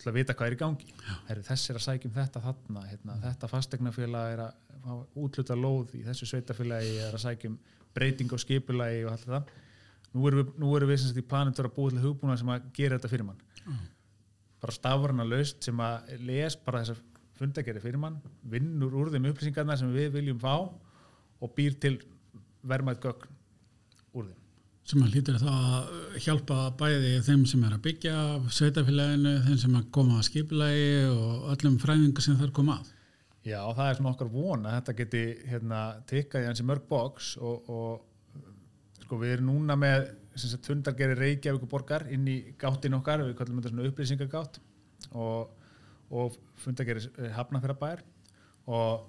til 0.00 0.10
að 0.10 0.16
vita 0.18 0.34
hvað 0.36 0.50
er 0.50 0.56
í 0.56 0.60
gangi. 0.60 0.94
Heru, 1.28 1.44
þess 1.46 1.70
er 1.70 1.78
að 1.78 1.84
sækjum 1.86 2.14
þetta 2.14 2.42
þarna 2.44 2.84
hérna, 2.88 3.16
þetta 3.22 3.50
fastegnafélag 3.50 4.34
er 4.34 4.42
að 4.44 5.02
útluta 5.20 5.56
lóð 5.56 5.94
í 5.98 6.02
þessu 6.04 6.28
sveitafélagi 6.28 6.96
er 7.06 7.16
að 7.16 7.24
sækjum 7.24 7.56
breyting 7.94 8.34
á 8.34 8.38
skipulagi 8.42 9.04
og 9.06 9.14
allt 9.14 9.26
það. 9.30 9.52
Nú 10.14 10.28
erum 10.28 10.40
við, 10.42 10.52
nú 10.62 10.76
erum 10.76 10.90
við 10.90 11.02
sagt 11.02 11.18
í 11.18 11.26
planum 11.26 11.54
til 11.56 11.64
að 11.66 11.74
búa 11.76 11.94
til 11.94 12.02
hugbúna 12.02 12.36
sem 12.38 12.52
að 12.54 12.68
gera 12.76 12.98
þetta 12.98 13.12
fyrir 13.12 13.28
mann. 13.30 13.40
Bara 14.62 14.74
stafurna 14.74 15.26
laust 15.26 15.66
sem 15.66 15.80
að 15.82 16.14
les 16.26 16.58
bara 16.66 16.84
þessar 16.84 17.02
fundagerði 17.38 17.82
fyrir 17.82 18.00
mann 18.02 18.20
vinnur 18.50 18.94
úr 18.94 19.10
þeim 19.14 19.30
upplýsingarna 19.32 19.76
sem 19.78 19.90
við 19.94 20.12
viljum 20.14 20.38
fá 20.42 20.54
og 20.54 21.54
býr 21.56 21.74
til 21.82 21.96
verðmætt 22.62 23.02
gögn 23.02 23.30
úr 24.14 24.30
þeim 24.30 24.43
sem 24.84 25.00
að 25.00 25.14
hlýtur 25.14 25.38
þá 25.40 25.50
að 25.50 26.16
hjálpa 26.20 26.56
bæði 26.76 27.12
þeim 27.24 27.44
sem 27.48 27.62
er 27.64 27.76
að 27.76 27.84
byggja 27.86 28.16
sveitafélaginu, 28.52 29.32
þeim 29.46 29.60
sem 29.62 29.78
að 29.78 29.86
koma 29.96 30.18
að 30.18 30.26
skipulagi 30.28 30.90
og 31.08 31.46
öllum 31.54 31.78
fræðingar 31.80 32.26
sem 32.26 32.36
þar 32.40 32.52
koma 32.58 32.76
að. 32.82 32.90
Já, 33.44 33.58
og 33.64 33.74
það 33.78 33.88
er 33.88 33.96
svona 33.98 34.12
okkar 34.12 34.32
von 34.32 34.66
að 34.68 34.76
þetta 34.78 34.96
geti 34.98 35.22
hérna, 35.48 35.80
tikkað 36.08 36.44
í 36.44 36.48
hansi 36.50 36.66
mörg 36.68 36.84
box 36.88 37.32
og, 37.40 37.72
og 37.72 38.44
sko, 39.06 39.18
við 39.20 39.38
erum 39.38 39.50
núna 39.50 39.76
með 39.80 40.06
fundargeri 40.64 41.16
Reykjavík 41.18 41.66
borgar 41.70 42.06
inn 42.12 42.28
í 42.28 42.38
gáttin 42.60 42.96
okkar, 42.98 43.24
við 43.24 43.36
kallum 43.40 43.60
þetta 43.60 43.72
svona 43.72 43.88
upplýsingagátt 43.88 44.60
og, 45.12 45.52
og 46.12 46.38
fundargeri 46.60 47.32
Hafnafjörðabær 47.36 48.04
og, 48.68 49.04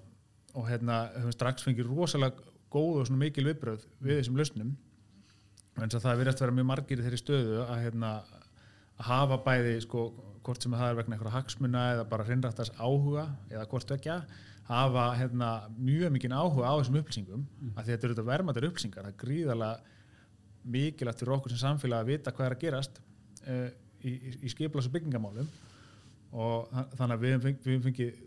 og 0.56 0.68
hérna 0.72 1.06
höfum 1.16 1.36
strax 1.36 1.68
fengið 1.68 1.92
rosalega 1.92 2.52
góð 2.72 3.06
og 3.06 3.16
mikil 3.20 3.48
viðbröð 3.48 3.88
við 4.04 4.20
þessum 4.22 4.40
lausnum 4.40 4.76
en 5.76 5.92
það 5.92 6.12
er 6.14 6.20
verið 6.22 6.34
að 6.36 6.42
vera 6.46 6.56
mjög 6.60 6.68
margir 6.72 7.02
í 7.02 7.06
þeirri 7.06 7.20
stöðu 7.22 7.62
að, 7.66 7.80
hérna, 7.84 8.12
að 8.96 9.08
hafa 9.10 9.38
bæði 9.46 9.74
sko, 9.84 10.04
hvort 10.46 10.64
sem 10.64 10.76
það 10.78 10.90
er 10.92 11.00
vegna 11.02 11.18
eitthvað 11.18 11.36
hagsmuna 11.36 11.82
eða 11.96 12.06
bara 12.12 12.26
hreinrættast 12.28 12.78
áhuga 12.80 13.26
eða 13.52 13.66
hvort 13.72 13.92
vekja 13.96 14.20
hafa 14.70 15.04
hérna, 15.20 15.50
mjög 15.78 16.14
mikinn 16.16 16.34
áhuga 16.34 16.70
á 16.72 16.74
þessum 16.80 16.96
upplýsingum. 17.02 17.44
Mm. 17.62 17.74
að 17.78 17.90
þetta 17.92 18.08
eru 18.08 18.24
vermaður 18.26 18.68
upplýsingar. 18.72 19.06
Það 19.06 19.12
er 19.12 19.20
gríðarlega 19.22 19.92
mikilvægt 20.76 21.20
fyrir 21.22 21.36
okkur 21.36 21.54
sem 21.54 21.62
samfélag 21.62 22.02
að 22.02 22.10
vita 22.10 22.32
hvað 22.34 22.48
er 22.48 22.56
að 22.56 22.64
gerast 22.64 22.96
uh, 23.46 23.68
í, 24.02 24.14
í, 24.16 24.32
í 24.48 24.54
skiplas 24.54 24.88
og 24.90 24.96
byggingamálum. 24.96 25.52
Og 26.34 26.72
þa- 26.72 26.88
þannig 26.98 27.14
að 27.20 27.26
við 27.28 27.36
fengið, 27.46 27.68
höfum 27.70 27.86
fengið 27.86 28.24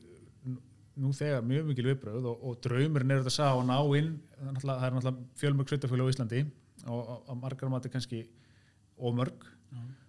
nú- 1.02 1.17
þegar 1.19 1.43
mjög 1.50 1.67
mikil 1.73 1.88
viðbröð 1.88 2.28
og, 2.31 2.47
og 2.52 2.61
draumurinn 2.69 3.11
er 3.17 3.25
þetta 3.25 3.35
að 3.35 3.38
sá 3.40 3.49
að 3.50 3.67
ná 3.73 3.78
inn. 3.99 4.12
Það 4.38 4.47
er 4.47 4.55
náttúrulega, 4.55 5.19
er 5.19 5.40
fjölmörg 5.43 5.73
sveitafjölu 5.73 6.07
á 6.07 6.12
Íslandi 6.14 6.45
og, 6.88 7.14
og 7.28 7.40
margar 7.40 7.71
mati 7.73 7.92
kannski 7.92 8.25
ómörg 8.99 9.47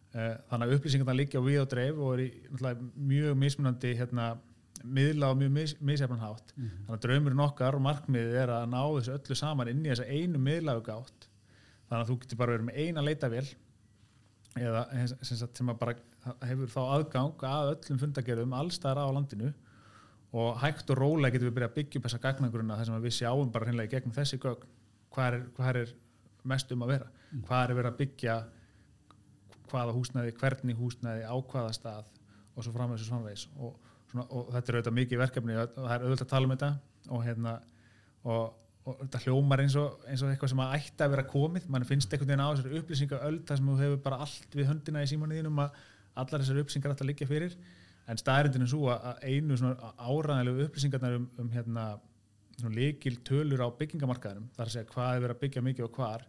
Eh, 0.09 0.35
þannig 0.49 0.65
að 0.65 0.71
upplýsingarna 0.79 1.13
liggja 1.13 1.37
á 1.37 1.45
við 1.45 1.59
og 1.61 1.67
dreif 1.69 1.97
og 2.01 2.13
er 2.15 2.21
í 2.23 2.29
mjög 3.11 3.35
mismunandi 3.37 3.91
hérna, 3.99 4.31
miðla 4.81 5.29
og 5.29 5.37
mjög 5.37 5.51
mis, 5.53 5.73
misjafnan 5.85 6.23
hátt. 6.23 6.53
Þannig 6.55 6.95
að 6.95 7.03
draumurinn 7.03 7.43
okkar 7.45 7.77
og 7.77 7.83
markmiðið 7.85 8.37
er 8.41 8.53
að 8.55 8.65
ná 8.71 8.79
þessu 8.81 9.13
öllu 9.19 9.37
saman 9.37 9.69
inn 9.69 9.85
í 9.85 9.91
þessa 9.91 10.07
einu 10.09 10.41
miðlagu 10.41 10.81
gátt. 10.87 11.29
Þannig 11.89 12.01
að 12.01 12.09
þú 12.09 12.17
getur 12.23 12.41
bara 12.41 12.55
verið 12.55 12.67
með 12.69 12.79
eina 12.81 13.05
leitavél 13.05 13.45
eða 14.59 14.83
sem, 15.11 15.37
sagt, 15.37 15.61
sem 15.61 15.69
að 15.69 15.79
bara 15.83 15.95
hefur 16.49 16.73
þá 16.73 16.81
aðgang 16.87 17.45
að 17.45 17.73
öllum 17.75 18.01
fundagerðum 18.01 18.57
allstaðar 18.57 19.05
á 19.05 19.13
landinu. 19.13 19.53
Og 20.33 20.57
hægt 20.61 20.89
og 20.89 20.97
rólega 20.97 21.35
getum 21.35 21.51
við 21.51 21.57
byrjað 21.59 21.69
að 21.69 21.77
byggja 21.77 21.99
upp 21.99 22.09
þessa 22.09 22.23
gagnangurina 22.25 22.77
þar 22.79 22.89
sem 22.89 22.97
að 22.97 23.05
við 23.05 23.17
sjáum 23.19 23.53
bara 23.53 23.69
hreinlega 23.69 23.89
í 23.89 23.93
gegnum 23.93 24.17
þessi 24.17 24.41
gögn. 24.41 24.73
Hvað 25.13 25.37
er, 25.37 25.45
hvað 25.57 25.79
er 25.83 25.93
mest 26.49 26.71
um 26.75 26.85
að 26.85 26.93
vera. 26.95 27.11
Hvað 27.47 27.65
er 27.65 27.77
verið 27.79 27.91
að 27.91 27.99
byggja 28.03 28.37
hvaða 29.69 29.95
húsnæði, 29.95 30.35
hvernig 30.39 30.79
húsnæði 30.79 31.25
á 31.25 31.35
hvaða 31.37 31.73
stað 31.75 32.07
og 32.55 32.65
svo 32.65 32.73
framvegis 32.75 33.05
og 33.07 33.13
framvegis. 33.13 33.45
Og, 33.57 33.75
og 34.25 34.49
þetta 34.55 34.71
er 34.71 34.79
auðvitað 34.79 34.97
mikið 34.99 35.21
verkefni 35.23 35.57
og 35.59 35.75
það 35.75 35.93
er 35.95 36.05
auðvitað 36.05 36.25
að 36.25 36.31
tala 36.33 36.49
um 36.49 36.55
þetta 36.55 36.71
og 37.09 37.25
hérna 37.25 37.53
og, 38.23 38.55
og 38.85 39.03
þetta 39.03 39.21
hljómar 39.25 39.63
eins 39.63 39.77
og, 39.79 39.99
eins 40.09 40.23
og 40.23 40.33
eitthvað 40.33 40.53
sem 40.53 40.63
að 40.65 40.75
ætti 40.79 41.05
að 41.05 41.13
vera 41.15 41.27
komið. 41.29 41.69
Mann 41.69 41.87
finnst 41.87 42.13
einhvern 42.13 42.31
veginn 42.33 42.45
á 42.45 42.49
þessari 42.51 42.81
upplýsingaöld 42.81 43.45
þar 43.47 43.61
sem 43.61 43.71
þú 43.71 43.77
hefur 43.83 44.01
bara 44.07 44.21
allt 44.25 44.57
við 44.57 44.71
höndina 44.71 45.05
í 45.05 45.11
símanuðinum 45.13 45.63
að 45.65 45.79
allar 46.19 46.43
þessari 46.43 46.65
upplýsingar 46.65 46.95
ætti 46.95 47.05
að 47.05 47.11
liggja 47.11 47.29
fyrir. 47.29 47.57
En 48.09 48.17
staðrindin 48.17 48.65
er 48.65 48.71
svo 48.71 48.89
að 48.89 49.21
einu 49.21 49.57
áræðanlegu 50.01 50.65
upplýsingarnar 50.65 51.19
um, 51.19 51.27
um 51.37 51.51
hérna, 51.53 51.85
líkil 52.73 53.19
tölur 53.23 53.61
á 53.61 53.69
byggingamarkaðinum 53.77 54.49
þar 54.55 54.65
að 54.65 54.73
segja 54.73 54.89
hvað 54.89 55.13
er 55.13 55.21
verið 55.23 55.35
að 55.35 55.43
byggja 55.43 55.61
mikið 55.63 55.85
og 55.85 55.93
hvar 55.95 56.25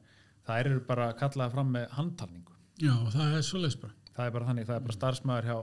það 0.51 0.61
eru 0.67 0.85
bara 0.91 1.11
kallaða 1.21 1.55
fram 1.57 1.75
með 1.79 1.89
handtalningu 1.99 2.57
Já, 2.81 2.95
það 3.13 3.35
er 3.39 3.45
svoleiðis 3.51 3.81
bara. 3.83 3.95
það 4.17 4.27
er 4.27 4.35
bara 4.39 4.49
þannig, 4.51 4.67
það 4.71 4.79
er 4.81 4.87
bara 4.89 4.99
starfsmæður 5.01 5.51
hjá 5.51 5.59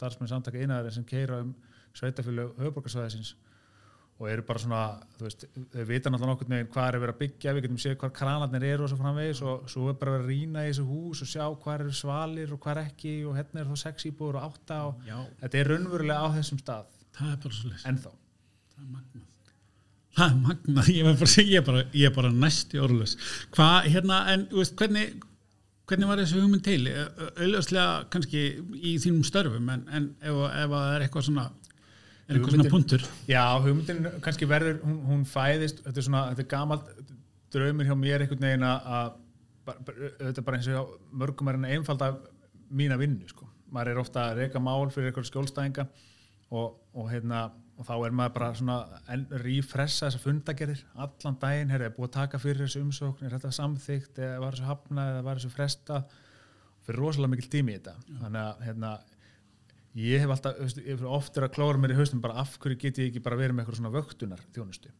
starfsmæður 0.00 0.32
samtaka 0.34 0.62
einaðar 0.62 0.94
sem 0.96 1.04
keira 1.08 1.40
um 1.44 1.54
sveitafjölu 1.96 2.48
höfuborgarsvæðisins 2.60 3.34
og 4.16 4.30
eru 4.32 4.44
bara 4.48 4.60
svona, 4.62 4.78
þú 5.18 5.24
veist 5.26 5.42
þau 5.74 5.82
vita 5.90 6.08
náttúrulega 6.08 6.30
nokkur 6.30 6.48
með 6.48 6.62
hvað 6.72 6.86
er 6.88 6.96
verið 7.02 7.12
að 7.12 7.18
byggja 7.20 7.52
við 7.56 7.64
getum 7.66 7.80
séð 7.82 7.96
hvað 8.00 8.12
kranarnir 8.16 8.64
eru 8.64 8.86
og 8.86 8.88
svo 8.92 8.96
framvegis 9.02 9.42
og 9.44 9.66
svo 9.68 9.88
er 9.92 9.98
bara 10.00 10.14
verið 10.14 10.24
að 10.24 10.30
rýna 10.32 10.62
í 10.64 10.70
þessu 10.70 10.86
hús 10.88 11.20
og 11.26 11.28
sjá 11.34 11.44
hvað 11.66 11.82
eru 11.84 11.92
svalir 11.98 12.54
og 12.56 12.62
hvað 12.64 12.80
ekki 12.86 13.12
og 13.28 13.36
hérna 13.36 13.60
er 13.60 13.68
þá 13.68 13.76
sex 13.82 14.06
íbúður 14.08 14.38
og 14.40 14.46
átta 14.48 14.78
og 14.88 15.04
Já, 15.10 15.18
þetta 15.42 15.60
er 15.60 15.70
raunverulega 15.74 16.24
á 16.24 16.28
þessum 16.38 16.62
stað 16.64 16.96
það 17.18 17.34
er 17.34 17.42
bara 17.44 17.58
svoleiðis. 17.58 17.84
ennþá 17.92 18.14
Það 18.16 18.80
er 18.86 18.88
magnað. 18.96 19.28
Það 20.16 20.26
er 20.30 20.36
magnað, 20.40 20.90
ég 20.94 21.06
er 21.10 21.16
bara, 21.20 21.30
ég 21.44 21.58
er 21.58 21.64
bara, 21.66 21.80
ég 21.92 22.08
er 22.08 22.14
bara 22.14 22.32
næsti 22.32 22.80
orðlös. 22.80 23.16
Hvað, 23.52 23.88
hérna, 23.92 24.20
en, 24.32 24.46
veist, 24.54 24.72
hvernig, 24.80 25.10
hvernig 25.90 26.08
var 26.08 26.22
þessu 26.22 26.40
hugmynd 26.40 26.64
til? 26.64 26.78
Auðvitað 27.36 28.06
kannski 28.14 28.44
í 28.80 28.94
þínum 29.02 29.26
störfum, 29.28 29.68
en, 29.74 29.84
en 29.92 30.06
ef, 30.22 30.38
ef 30.48 30.72
það 30.72 30.88
er 30.94 31.04
eitthvað 31.04 31.26
svona, 31.28 31.44
er 32.24 32.38
eitthvað 32.38 32.56
svona 32.56 32.72
punktur. 32.72 33.04
Já, 33.28 33.42
hugmyndin 33.66 34.08
kannski 34.24 34.48
verður, 34.48 34.80
hún, 34.86 34.96
hún 35.10 35.28
fæðist, 35.28 35.84
þetta 35.84 36.00
er 36.00 36.08
svona, 36.08 36.24
þetta 36.30 36.46
er 36.46 36.50
gamalt 36.54 36.88
draumur 37.52 37.90
hjá 37.90 37.94
mér 38.00 38.24
einhvern 38.24 38.48
veginn 38.48 38.66
að 38.70 39.12
þetta 39.66 40.40
er 40.40 40.46
bara 40.46 40.58
eins 40.62 40.72
og 40.80 40.96
mörgum 41.12 41.52
er 41.52 41.60
en 41.60 41.68
einfalda 41.76 42.14
mína 42.72 42.96
vinnu, 43.00 43.28
sko. 43.30 43.44
Maður 43.74 43.92
er 43.92 44.00
ofta 44.00 44.24
að 44.30 44.40
reyka 44.40 44.62
mál 44.62 44.88
fyrir 44.94 45.10
eitthvað 45.10 45.28
skjólstæðinga 45.28 45.86
og, 46.54 46.76
og 46.96 47.08
hérna, 47.10 47.48
og 47.76 47.84
þá 47.88 47.94
er 48.06 48.14
maður 48.16 48.34
bara 48.38 48.52
svona 48.56 48.76
rífressa 49.42 50.06
þessar 50.08 50.22
fundagerðir 50.22 50.84
allan 51.04 51.36
daginn, 51.42 51.72
herri, 51.74 51.88
er 51.90 51.96
búið 51.96 52.08
að 52.08 52.14
taka 52.16 52.40
fyrir 52.40 52.64
þessu 52.64 52.82
umsókn, 52.86 53.26
er 53.26 53.34
þetta 53.36 53.52
samþygt, 53.52 54.20
eða 54.22 54.38
var 54.42 54.56
þessu 54.56 54.68
hafnað, 54.70 55.10
eða 55.12 55.26
var 55.26 55.40
þessu 55.40 55.52
fresta 55.52 55.98
fyrir 56.86 57.00
rosalega 57.02 57.34
mikil 57.34 57.50
tími 57.52 57.74
í 57.74 57.78
þetta. 57.80 57.96
Þannig 58.22 58.42
að, 58.42 58.62
hérna, 58.68 58.92
ég 60.00 60.22
hef 60.24 60.32
alltaf, 60.36 60.56
þú 60.56 60.68
veist, 60.68 60.80
ég 60.84 60.92
hef 60.94 61.16
oft 61.18 61.36
er 61.40 61.48
að 61.48 61.54
klóra 61.56 61.82
mér 61.82 61.94
í 61.94 61.98
haustum 62.00 62.22
bara 62.24 62.38
af 62.42 62.56
hverju 62.62 62.80
get 62.80 63.02
ég 63.02 63.10
ekki 63.10 63.24
bara 63.24 63.40
verið 63.40 63.56
með 63.58 63.64
eitthvað 63.66 63.80
svona 63.82 63.94
vöktunar 63.96 64.46
þjónustu 64.56 64.94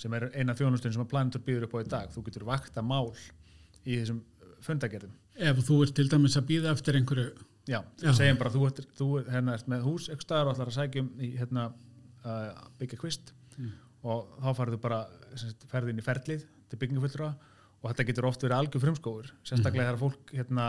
sem 0.00 0.14
er 0.18 0.24
eina 0.34 0.56
þjónustun 0.58 0.90
sem 0.90 1.04
að 1.04 1.10
Planetur 1.12 1.42
býður 1.46 1.68
upp 1.68 1.76
á 1.76 1.84
í 1.84 1.90
dag. 1.92 2.08
Þú 2.10 2.24
getur 2.26 2.46
vakta 2.48 2.82
mál 2.82 3.12
í 3.84 4.00
þessum 4.00 4.24
fundagerðum 4.64 5.12
Ef 5.34 5.60
þú 5.66 5.80
ert 5.84 5.94
til 5.98 6.06
dæmis 6.10 6.36
að 6.38 6.46
býða 6.50 6.72
eftir 6.74 6.98
einhverju, 6.98 7.30
já, 7.66 7.80
Já. 8.02 8.10
segjum 8.14 8.38
bara 8.38 8.52
þú, 8.54 8.66
ert, 8.68 8.82
þú 8.98 9.08
hérna, 9.26 9.56
ert 9.58 9.70
með 9.70 9.86
hús 9.86 10.08
eitthvað 10.08 10.26
staðar 10.28 10.50
og 10.50 10.54
ætlar 10.54 10.70
að 10.70 10.76
sækja 10.76 11.02
um 11.02 11.08
í 11.18 11.30
hérna, 11.40 11.64
uh, 12.24 12.68
byggja 12.80 13.00
kvist 13.00 13.34
og 14.04 14.36
þá 14.42 14.50
farðu 14.58 14.80
bara 14.82 15.00
inn 15.90 16.00
í 16.00 16.04
ferlið 16.04 16.44
til 16.70 16.80
byggingafullra 16.80 17.30
og 17.80 17.90
þetta 17.90 18.06
getur 18.10 18.28
oft 18.28 18.44
verið 18.44 18.58
algjör 18.58 18.84
frumskóður 18.84 19.32
sérstaklega 19.44 19.90
þegar 19.90 20.00
fólk 20.00 20.32
hérna, 20.34 20.68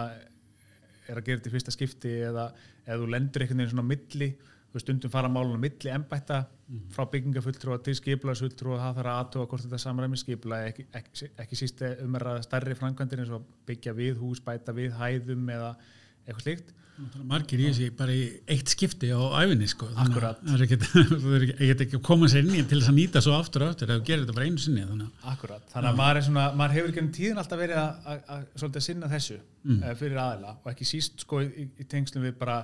er 1.07 1.19
að 1.19 1.27
gera 1.27 1.39
þetta 1.39 1.51
í 1.51 1.55
fyrsta 1.55 1.73
skipti 1.75 2.11
eða, 2.27 2.49
eða 2.85 2.99
þú 3.01 3.09
lendur 3.13 3.45
einhvern 3.45 3.63
veginn 3.63 3.73
svona 3.73 3.87
á 3.87 3.91
milli 3.93 4.29
stundum 4.75 5.11
fara 5.11 5.29
málun 5.31 5.55
á 5.55 5.61
milli 5.61 5.91
embætta 5.91 6.41
frá 6.91 7.05
byggingafulltrúa 7.11 7.77
til 7.83 7.95
skipulagsfulltrúa 7.95 8.79
það 8.81 8.97
þarf 8.97 9.11
að 9.11 9.19
aðtóa 9.21 9.47
hvort 9.51 9.63
þetta 9.63 9.79
samræmi 9.79 10.19
skipula 10.19 10.61
ekki, 10.67 10.87
ekki, 10.97 11.29
ekki 11.39 11.59
síst 11.59 11.83
um 12.03 12.17
að 12.17 12.25
ræða 12.25 12.41
stærri 12.43 12.75
framkvæmdir 12.79 13.21
eins 13.23 13.31
og 13.37 13.45
byggja 13.69 13.93
við 13.95 14.19
hús, 14.19 14.41
bæta 14.43 14.75
við 14.75 14.97
hæðum 14.99 15.47
eða 15.55 15.71
eitthvað 16.25 16.43
slíkt 16.47 16.73
margir 17.27 17.59
í 17.59 17.65
þessi 17.67 17.89
bara 17.91 18.13
í 18.15 18.21
eitt 18.53 18.71
skipti 18.71 19.09
á 19.11 19.19
æfinni, 19.41 19.67
sko. 19.67 19.89
Þannig 19.97 20.21
að 20.23 20.45
er 20.55 20.61
þú 21.25 21.33
er 21.35 21.43
ekki, 21.49 21.97
að 21.97 22.05
koma 22.07 22.29
sér 22.31 22.45
inn 22.45 22.55
í 22.55 22.61
til 22.63 22.79
þess 22.79 22.91
að 22.93 22.95
nýta 23.01 23.21
svo 23.25 23.33
aftur 23.35 23.65
og 23.65 23.73
aftur, 23.73 23.91
þú 23.91 24.05
gerir 24.07 24.23
þetta 24.23 24.35
bara 24.37 24.47
einu 24.47 24.63
sinni, 24.63 24.85
þannig 24.87 25.27
Akkurat, 25.33 25.65
þannig 25.73 25.89
að 25.89 25.99
maður, 25.99 26.21
svona, 26.29 26.45
maður 26.55 26.77
hefur 26.77 26.93
ekki 26.93 27.03
um 27.03 27.09
tíðin 27.17 27.41
alltaf 27.41 27.61
verið 27.65 27.81
að, 27.81 28.23
sinna 28.87 29.11
þessu 29.11 29.41
Mm. 29.65 29.79
mm. 29.81 29.95
fyrir 29.97 30.19
aðila 30.21 30.51
og 30.61 30.67
ekki 30.69 30.85
síst 30.85 31.23
sko 31.25 31.39
í, 31.41 31.63
í 31.81 31.85
tengslum 31.89 32.21
við 32.27 32.35
bara 32.37 32.59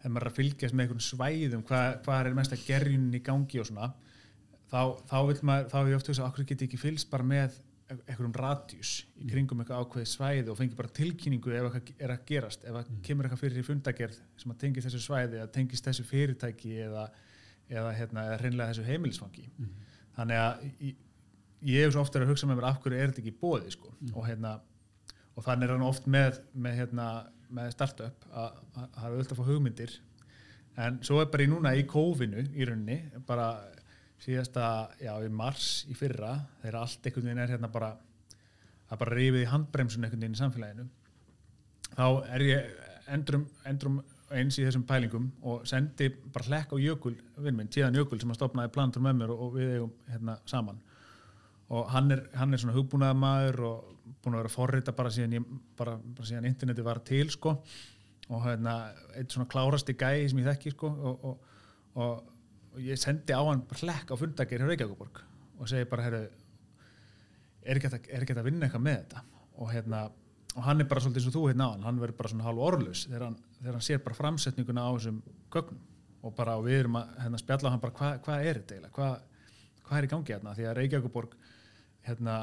þegar 0.00 0.12
maður 0.14 0.24
er 0.24 0.30
að 0.30 0.36
fylgjast 0.38 0.76
með 0.76 0.86
einhvern 0.86 1.04
svæðum 1.04 1.64
hvað, 1.68 1.88
hvað 2.06 2.20
er 2.30 2.36
mest 2.38 2.54
að 2.56 2.62
gerjunin 2.64 3.16
í 3.18 3.20
gangi 3.26 3.60
og 3.60 3.68
svona 3.68 3.90
þá, 4.72 4.80
þá 5.10 5.16
vil 5.28 5.36
maður, 5.50 5.68
þá 5.68 5.76
hef 5.76 5.90
ég 5.90 5.98
oft 5.98 6.08
hugsað 6.10 6.28
okkur 6.30 6.46
geti 6.48 6.68
ekki 6.68 6.80
fylgst 6.80 7.10
bara 7.12 7.28
með 7.28 7.58
einhverjum 7.86 8.34
radjus 8.34 8.92
í 9.22 9.28
kringum 9.30 9.60
eitthvað 9.62 9.84
ákveði 9.84 10.08
svæði 10.10 10.50
og 10.50 10.58
fengi 10.58 10.78
bara 10.78 10.90
tilkynningu 10.96 11.52
ef 11.54 11.66
eitthvað 11.68 12.02
er 12.02 12.12
að 12.16 12.24
gerast 12.26 12.64
ef 12.66 12.78
að 12.80 12.88
kemur 13.06 13.28
eitthvað 13.28 13.42
fyrir 13.44 13.62
í 13.62 13.66
fundagerð 13.66 14.16
sem 14.42 14.54
að 14.54 14.58
tengist 14.62 14.88
þessu 14.88 15.02
svæði 15.04 15.38
eða 15.38 15.50
tengist 15.54 15.86
þessu 15.86 16.06
fyrirtæki 16.08 16.72
eða, 16.86 17.04
eða, 17.70 17.92
hérna, 17.94 18.24
eða 18.30 18.40
hreinlega 18.42 18.72
þessu 18.72 18.86
heimilisfangi. 18.88 19.46
Þannig 20.16 20.42
að 20.42 20.66
ég, 20.88 20.98
ég 21.70 21.86
hef 21.86 21.94
svo 21.94 22.02
ofta 22.02 22.22
að 22.22 22.32
hugsa 22.32 22.50
með 22.50 22.58
mér 22.58 22.68
af 22.72 22.82
hverju 22.82 22.98
er 22.98 23.12
þetta 23.12 23.22
ekki 23.22 23.36
bóði 23.44 23.76
sko. 23.76 23.94
og, 24.12 24.26
hérna, 24.26 24.56
og 25.36 25.46
þannig 25.46 25.68
er 25.68 25.76
hann 25.76 25.86
oft 25.86 26.10
með, 26.10 26.42
með, 26.54 26.76
hérna, 26.80 27.08
með 27.54 27.72
startup 27.76 28.26
að 28.32 28.60
það 28.74 29.06
er 29.06 29.14
auðvitað 29.14 29.36
að 29.36 29.40
fá 29.40 29.50
hugmyndir. 29.52 29.96
En 30.76 30.98
svo 31.06 31.22
er 31.22 31.30
bara 31.32 31.46
í 31.46 31.50
núna 31.54 31.76
í 31.78 31.86
kófinu 31.88 32.42
í 32.50 32.66
rauninni 32.66 33.22
bara 33.28 33.52
síðasta, 34.22 34.66
já, 35.02 35.12
í 35.22 35.30
mars 35.30 35.84
í 35.90 35.96
fyrra 35.98 36.34
þegar 36.62 36.80
allt 36.82 37.06
einhvern 37.06 37.28
veginn 37.28 37.44
er 37.44 37.54
hérna 37.54 37.72
bara 37.72 37.92
að 38.86 39.00
bara 39.02 39.16
rífið 39.18 39.44
í 39.44 39.50
handbremsun 39.50 40.06
einhvern 40.06 40.22
veginn 40.22 40.36
í 40.38 40.40
samfélaginu 40.40 40.86
þá 41.96 42.06
er 42.34 42.44
ég 42.46 42.84
endrum, 43.12 43.46
endrum 43.68 44.00
eins 44.34 44.58
í 44.58 44.64
þessum 44.66 44.84
pælingum 44.86 45.28
og 45.46 45.66
sendi 45.68 46.08
bara 46.34 46.48
hlekk 46.48 46.74
á 46.74 46.76
Jökul, 46.82 47.14
vinn 47.42 47.58
minn, 47.58 47.70
tíðan 47.70 47.96
Jökul 47.98 48.18
sem 48.20 48.32
að 48.32 48.40
stopnaði 48.40 48.72
plantur 48.74 49.04
með 49.04 49.20
mér 49.20 49.34
og, 49.34 49.44
við 49.54 49.74
eigum 49.76 49.92
hérna 50.10 50.38
saman. 50.50 50.80
Og 51.70 51.90
hann 51.90 52.10
er, 52.14 52.24
hann 52.38 52.54
er 52.54 52.62
svona 52.62 52.76
hugbúnaða 52.76 53.18
maður 53.18 53.62
og 53.68 53.92
búin 54.22 54.36
að 54.36 54.42
vera 54.44 54.54
forrita 54.54 54.94
bara 54.96 55.12
síðan, 55.14 55.38
ég, 55.38 55.52
bara, 55.78 55.96
bara 55.98 56.28
síðan 56.28 56.48
interneti 56.50 56.86
var 56.86 57.02
til 57.06 57.30
sko. 57.34 57.56
Og 58.26 58.42
hérna 58.42 58.76
eitt 59.14 59.34
svona 59.34 59.48
klárasti 59.50 59.94
gæi 59.98 60.26
sem 60.30 60.42
ég 60.42 60.48
þekki 60.50 60.74
sko 60.74 60.90
og, 60.90 61.28
og, 61.30 61.52
og, 62.02 62.32
og 62.76 62.82
ég 62.84 63.00
sendi 63.00 63.32
á 63.32 63.40
hann 63.40 63.64
hlekk 63.80 64.12
á 64.12 64.16
fundagir 64.20 64.60
hjá 64.60 64.68
Reykjavíkuborg 64.68 65.22
og 65.56 65.68
segi 65.70 65.88
bara, 65.88 66.04
herru 66.06 66.22
er 67.66 67.80
ekki 67.80 67.88
hægt 67.90 68.36
að- 68.36 68.44
vinna 68.44 68.66
eitthvað 68.68 68.84
með 68.84 68.98
þetta? 69.00 69.22
Og 69.56 69.70
hérna 69.72 70.10
og 70.56 70.62
hann 70.64 70.80
er 70.80 70.88
bara 70.88 71.00
svolítið 71.00 71.22
eins 71.22 71.28
og 71.30 71.34
þú 71.36 71.44
hérna 71.50 71.68
á 71.68 71.70
hann 71.72 71.82
hann 71.82 72.00
verður 72.00 72.16
bara 72.16 72.28
svona 72.32 72.44
hálf 72.44 72.62
orðlaus 72.66 73.06
þegar 73.08 73.24
hann, 73.26 73.38
þegar 73.60 73.72
hann 73.72 73.86
sér 73.88 74.02
bara 74.04 74.14
framsetninguna 74.16 74.84
á 74.84 74.90
þessum 74.96 75.22
gögnum. 75.50 75.80
Og 76.22 76.34
bara 76.34 76.56
og 76.56 76.64
við 76.64 76.80
erum 76.80 76.96
að 76.96 77.16
hérna, 77.22 77.38
spjalla 77.38 77.68
á 77.68 77.72
hann 77.72 77.80
bara 77.80 77.92
hvað 77.92 78.20
hva 78.24 78.36
er 78.42 78.60
þetta 78.60 78.74
eiginlega? 78.74 78.92
Hvað 78.92 79.20
hva 79.86 79.98
er 79.98 80.06
í 80.06 80.10
gangi 80.12 80.32
hérna? 80.32 80.54
Því 80.56 80.64
að 80.66 80.76
Reykjavíkuborg 80.80 81.36
hérna 82.06 82.36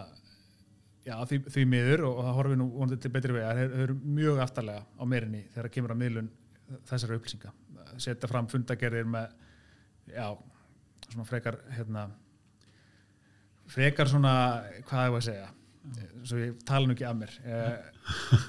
já 1.03 1.15
því, 1.27 1.39
því 1.51 1.65
miður 1.67 2.05
og, 2.07 2.19
það 2.23 2.37
horfið 2.37 2.59
nú 2.61 2.67
vonandi 2.71 2.99
til 3.03 3.11
betri 3.11 3.33
vegar 3.35 3.59
þeir 3.59 3.73
eru 3.83 3.95
mjög 3.95 4.39
aftarlega 4.45 4.85
á 4.95 5.03
meirinni 5.05 5.41
þegar 5.53 5.73
kemur 5.75 5.91
að 5.95 6.01
miðlun 6.03 6.29
þessara 6.87 7.17
upplýsinga. 7.17 7.51
Setja 7.97 8.29
fram 8.31 8.47
fundagerðir 8.47 9.09
með 9.09 9.33
já 10.11 10.27
svona 11.09 11.25
frekar 11.29 11.59
hérna 11.77 12.07
frekar 13.71 14.09
svona 14.11 14.33
hvað 14.87 15.07
ég 15.07 15.13
var 15.15 15.21
að 15.21 15.27
segja? 15.27 15.49
Svo 16.23 16.39
ég 16.39 16.59
tala 16.63 16.87
nú 16.87 16.93
ekki 16.95 17.03
af 17.03 17.15
mér. 17.19 17.31
Eh, 17.43 17.71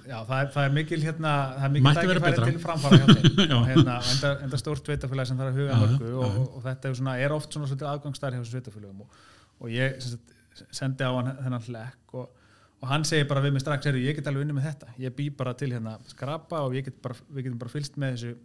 já, 0.07 0.19
það 0.29 0.37
er, 0.37 0.51
það 0.55 0.67
er 0.67 0.75
mikil 0.77 1.01
hérna, 1.03 1.33
það 1.57 1.65
er 1.67 1.73
mikil 1.75 1.97
tækifæri 1.99 2.45
til 2.45 2.61
framfara 2.63 2.99
hjá 3.01 3.59
hérna, 3.73 3.97
enda, 4.13 4.31
enda 4.47 4.61
stórt 4.61 4.87
sveitafélag 4.87 5.27
sem 5.31 5.41
þarf 5.41 5.51
að 5.51 5.59
huga 5.59 5.81
mörgu 5.81 6.13
og, 6.13 6.25
og, 6.29 6.47
og 6.61 6.65
þetta 6.69 6.91
er, 6.91 6.97
svona, 7.01 7.17
er 7.27 7.35
oft 7.35 7.57
svona 7.57 7.71
svolítið 7.71 7.91
aðgangstar 7.91 8.39
hjá 8.39 8.47
sveitafélagum 8.53 9.03
og, 9.03 9.19
og 9.59 9.75
ég 9.75 9.99
sagt, 10.05 10.35
sendi 10.71 11.03
á 11.03 11.11
hann 11.11 11.33
þennan 11.41 11.67
hlekk 11.67 12.17
og, 12.21 12.47
og 12.79 12.89
hann 12.93 13.07
segir 13.09 13.27
bara 13.31 13.43
við 13.43 13.57
mig 13.57 13.65
strax, 13.65 13.91
ég 13.91 14.19
get 14.21 14.31
alveg 14.31 14.47
unni 14.47 14.55
með 14.55 14.69
þetta. 14.71 14.95
Ég 15.03 15.19
bý 15.19 15.27
bara 15.35 15.57
til 15.59 15.73
hérna 15.75 15.97
skrapa 16.07 16.63
og 16.63 16.79
get 16.79 17.03
bara, 17.03 17.19
við 17.35 17.49
getum 17.49 17.63
bara 17.65 17.75
fylgst 17.75 17.99
með 17.99 18.15
þessu 18.15 18.37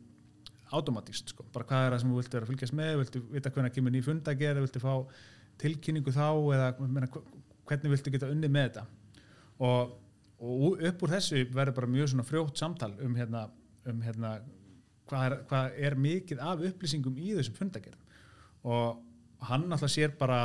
automatíst, 0.75 1.33
sko. 1.33 1.45
bara 1.53 1.65
hvað 1.69 1.85
er 1.85 1.93
það 1.93 2.01
sem 2.03 2.11
þú 2.11 2.19
viltu 2.19 2.37
vera 2.37 2.47
að 2.47 2.53
fylgjast 2.53 2.77
með, 2.77 2.93
viltu 3.01 3.21
vita 3.33 3.51
hvernig 3.55 3.75
kemur 3.75 3.95
ný 3.95 4.03
fund 4.05 4.29
að 4.29 4.43
gera, 4.43 4.63
viltu 4.63 4.81
fá 4.83 4.93
tilkynningu 5.63 6.13
þá? 6.13 6.27
Eða 6.55 6.69
meina, 6.85 7.09
hvernig 7.69 7.95
viltu 7.95 8.13
geta 8.13 8.29
unnið 8.33 8.53
með 8.53 8.69
þetta? 8.69 8.85
Og, 9.65 9.97
og 10.39 10.85
upp 10.89 11.03
úr 11.03 11.15
þessu 11.15 11.43
verður 11.49 11.77
bara 11.81 11.91
mjög 11.95 12.13
svona 12.13 12.27
frjótt 12.27 12.61
samtal 12.61 12.93
um 13.05 13.17
hérna, 13.17 13.47
um 13.89 14.01
hérna 14.05 14.37
hvað 15.09 15.25
er, 15.25 15.37
hvað 15.49 15.83
er 15.89 15.99
mikið 16.05 16.41
af 16.45 16.65
upplýsingum 16.69 17.19
í 17.19 17.33
þessum 17.37 17.57
fundagerðum. 17.57 18.17
Og 18.69 19.47
hann 19.49 19.67
alltaf 19.71 19.91
sér 19.91 20.13
bara 20.19 20.41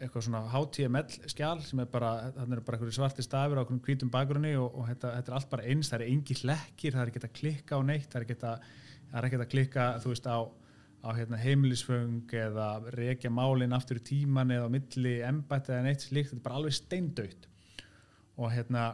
eitthvað 0.00 0.24
svona 0.24 0.40
HTML 0.48 1.28
skjál 1.28 1.58
sem 1.64 1.82
er 1.82 1.88
bara, 1.92 2.12
þannig 2.36 2.56
er 2.56 2.64
bara 2.64 2.78
eitthvað 2.78 2.94
svarti 2.96 3.24
stafir 3.24 3.60
á 3.60 3.64
hvítum 3.68 4.12
bakgrunni 4.12 4.54
og, 4.56 4.70
og 4.72 4.86
þetta, 4.88 5.12
þetta 5.18 5.32
er 5.32 5.36
allt 5.36 5.50
bara 5.50 5.66
eins, 5.68 5.90
það 5.92 5.98
er 5.98 6.12
engi 6.14 6.36
hlekkir, 6.40 6.94
það 6.94 7.02
er 7.02 7.12
ekki 7.12 7.22
að 7.26 7.34
klikka 7.36 7.76
á 7.76 7.80
neitt, 7.84 8.06
það 8.08 8.20
er 8.20 8.26
ekki 8.26 8.38
að, 8.48 8.70
það 9.10 9.20
er 9.20 9.28
ekki 9.28 9.40
að 9.40 9.52
klikka, 9.54 9.86
þú 10.02 10.14
veist, 10.14 10.26
á, 10.30 10.38
á 11.06 11.08
hérna, 11.16 11.40
heimilisföng 11.40 12.34
eða 12.40 12.70
rekja 12.96 13.30
málinn 13.32 13.76
aftur 13.76 14.00
í 14.00 14.06
tíman 14.10 14.54
eða 14.54 14.68
á 14.68 14.74
milli 14.74 15.14
embætt 15.26 15.70
eða 15.70 15.86
neitt 15.86 16.06
slíkt, 16.06 16.32
þetta 16.32 16.42
er 16.42 16.46
bara 16.48 16.60
alveg 16.60 16.76
steindautt. 16.76 17.48
Og 18.40 18.52
hérna 18.54 18.84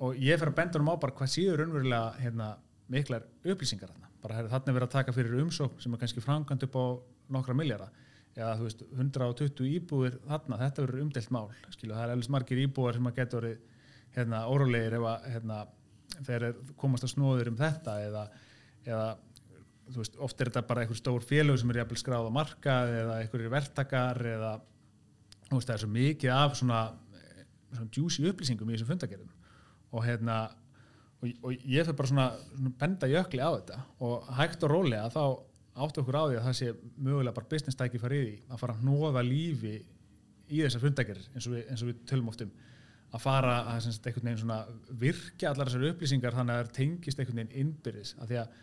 og 0.00 0.20
ég 0.20 0.40
fer 0.40 0.50
að 0.50 0.58
benda 0.60 0.80
um 0.80 0.92
á 0.92 0.94
bara 1.00 1.16
hvað 1.16 1.32
síður 1.34 1.62
raunverulega 1.62 2.20
hérna, 2.22 2.52
miklar 2.90 3.26
upplýsingar 3.44 3.92
þarna. 3.92 4.12
Bara 4.20 4.36
herri, 4.36 4.52
þarna 4.52 4.72
er 4.72 4.76
verið 4.76 4.88
að 4.88 4.94
taka 4.94 5.16
fyrir 5.16 5.42
umsókn 5.44 5.82
sem 5.82 5.94
er 5.94 6.00
kannski 6.00 6.22
framkvæmt 6.24 6.64
upp 6.66 6.78
á 6.80 6.84
nokkra 7.36 7.56
miljara 7.56 7.88
eða 8.36 8.52
þú 8.58 8.66
veist 8.66 8.84
120 8.94 9.68
íbúðir 9.76 10.18
þarna, 10.26 10.58
þetta 10.60 10.84
verður 10.84 11.04
umdelt 11.04 11.32
mál 11.34 11.48
skilu, 11.72 11.94
það 11.96 12.04
er 12.04 12.12
alveg 12.14 12.32
margir 12.34 12.62
íbúðar 12.62 12.98
sem 12.98 13.08
að 13.10 13.16
geta 13.18 13.40
verið 13.40 13.56
hérna, 14.16 14.42
órólegir 14.50 14.96
ef 14.98 15.06
að 15.10 15.26
hérna, 15.34 15.58
þeir 16.28 16.46
komast 16.80 17.06
að 17.06 17.12
snóður 17.14 17.50
um 17.50 17.58
þetta 17.58 17.96
eða, 18.06 18.24
eða 18.86 19.08
veist, 19.98 20.16
oft 20.22 20.40
er 20.40 20.50
þetta 20.50 20.62
bara 20.68 20.84
einhver 20.84 20.98
stór 20.98 21.24
félög 21.26 21.58
sem 21.60 21.72
er 21.72 21.82
jafnvel 21.82 22.00
skráð 22.00 22.30
á 22.30 22.32
markað 22.36 22.94
eða 23.02 23.18
einhverjir 23.24 23.52
verktakar 23.52 24.22
eða 24.32 24.54
þú 25.48 25.58
veist, 25.58 25.68
það 25.68 25.74
er 25.74 25.82
svo 25.84 25.90
mikið 25.96 26.34
af 26.36 26.56
svona, 26.60 26.80
svona 27.74 27.92
juicy 27.96 28.26
upplýsingum 28.30 28.70
í 28.70 28.76
þessum 28.76 28.90
fundagerðum 28.92 29.36
og 29.90 30.06
hérna 30.06 30.40
og, 31.20 31.30
og 31.42 31.54
ég 31.54 31.86
fyrir 31.86 31.98
bara 31.98 32.10
svona, 32.12 32.26
svona 32.54 32.74
benda 32.80 33.10
jökli 33.10 33.42
á 33.42 33.50
þetta 33.50 33.80
og 34.06 34.34
hægt 34.38 34.66
og 34.66 34.74
rólega 34.74 35.10
þá 35.12 35.22
áttu 35.80 36.02
okkur 36.02 36.18
á 36.18 36.24
því 36.24 36.38
að 36.38 36.46
það 36.46 36.58
sé 36.58 36.72
mögulega 36.96 37.36
bara 37.36 37.50
business 37.50 37.78
tæki 37.78 38.00
farið 38.02 38.26
í 38.26 38.36
að 38.50 38.62
fara 38.62 38.76
að 38.76 38.86
nóða 38.88 39.22
lífi 39.26 39.76
í 40.50 40.62
þessar 40.64 40.82
fundagerðir 40.84 41.28
eins 41.34 41.46
og 41.46 41.54
við, 41.54 41.62
eins 41.70 41.84
og 41.84 41.90
við 41.90 42.02
tölum 42.10 42.30
oft 42.32 42.42
um. 42.44 42.50
Að 43.10 43.22
fara 43.24 43.54
að 43.72 43.86
einhvern 43.90 44.26
veginn 44.28 44.40
svona 44.44 44.58
virkja 45.00 45.50
allar 45.50 45.70
þessar 45.70 45.86
upplýsingar 45.88 46.36
þannig 46.36 46.56
að 46.56 46.60
það 46.60 46.74
tengist 46.76 47.22
einhvern 47.22 47.40
veginn 47.40 47.62
innbyrðis. 47.64 48.12
Af 48.18 48.30
því 48.30 48.38
að 48.42 48.58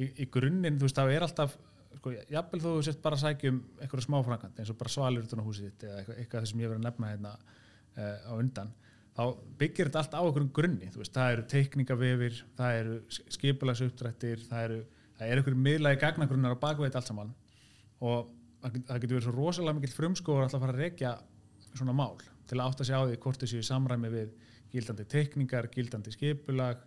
í, 0.00 0.08
í 0.24 0.26
grunninn 0.32 0.78
þú 0.80 0.86
veist 0.88 0.98
það 1.00 1.12
er 1.16 1.26
alltaf 1.26 1.56
sko, 2.00 2.12
jafnvel 2.32 2.60
þú 2.64 2.74
sért 2.86 3.00
bara 3.04 3.18
að 3.18 3.24
sækja 3.26 3.52
um 3.54 3.58
eitthvað 3.84 4.04
smá 4.06 4.18
framkvæmt 4.26 4.60
eins 4.62 4.72
og 4.72 4.78
bara 4.80 4.92
svalur 4.94 5.26
utan 5.26 5.42
á 5.42 5.48
húsið 5.48 5.66
þitt 5.70 5.86
eða 5.88 6.16
eitthvað, 6.20 6.46
sem 6.50 6.62
ég 6.64 6.70
verið 6.72 6.80
að 6.80 6.86
nefna 6.88 7.10
hérna 7.14 7.32
uh, 7.36 8.16
á 8.30 8.32
undan 8.38 8.72
þá 9.16 9.22
byggir 9.60 9.88
þetta 9.90 10.00
allt 10.04 10.14
á 10.16 10.20
einhverjum 10.22 10.52
grunni 10.56 10.90
þú 10.94 11.02
veist, 11.02 11.14
það 11.16 11.32
eru 11.34 11.46
teikningavefir 11.50 12.36
það 12.60 12.76
eru 12.80 12.98
skipulagsuptrættir 13.36 14.44
það 14.48 14.66
eru, 14.68 14.78
það 15.18 15.32
eru 15.34 15.42
einhverjum 15.42 15.64
miðlagi 15.66 16.00
gagnagrunnar 16.04 16.54
á 16.56 16.62
bakveit 16.62 16.96
allt 16.96 17.10
saman 17.10 17.32
og 18.00 18.30
það 18.62 18.76
get- 18.76 18.86
það 18.90 19.00
getur 19.02 19.16
verið 19.18 19.26
svo 19.26 19.34
rosalega 19.36 19.78
mikill 19.80 19.96
frumskóður 19.96 20.46
alltaf 20.46 20.60
að 20.60 20.64
fara 20.66 20.76
að 20.78 20.84
rekja 20.84 21.12
svona 21.74 21.96
mál 21.96 22.16
til 22.50 22.58
að 22.58 22.64
átta 22.70 22.86
sig 22.86 22.96
á 22.96 23.02
því 23.06 23.18
hvort 23.24 23.42
þessu 23.44 23.60
í 23.60 23.66
samræmi 23.66 24.08
við 24.14 24.30
gildandi 24.72 25.04
teikningar, 25.10 25.68
gildandi 25.74 26.12
skipulag 26.14 26.80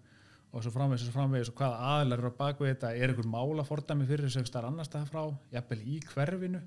og 0.53 0.61
svo 0.61 0.71
framvegis 0.73 1.09
og 1.09 1.15
framvegis 1.15 1.49
og 1.49 1.57
hvaða 1.57 1.91
aðlar 1.97 2.21
eru 2.21 2.29
á 2.29 2.37
bakvið 2.37 2.69
þetta, 2.69 2.91
er 2.93 3.11
einhver 3.11 3.29
mála 3.29 3.65
fordæmi 3.65 4.05
fyrir 4.05 4.27
þessu 4.27 4.43
einhver 4.43 4.67
annars 4.67 4.89
staðar 4.91 5.09
frá, 5.09 5.23
jafnvel 5.55 5.79
í 5.81 5.99
hverfinu? 6.11 6.61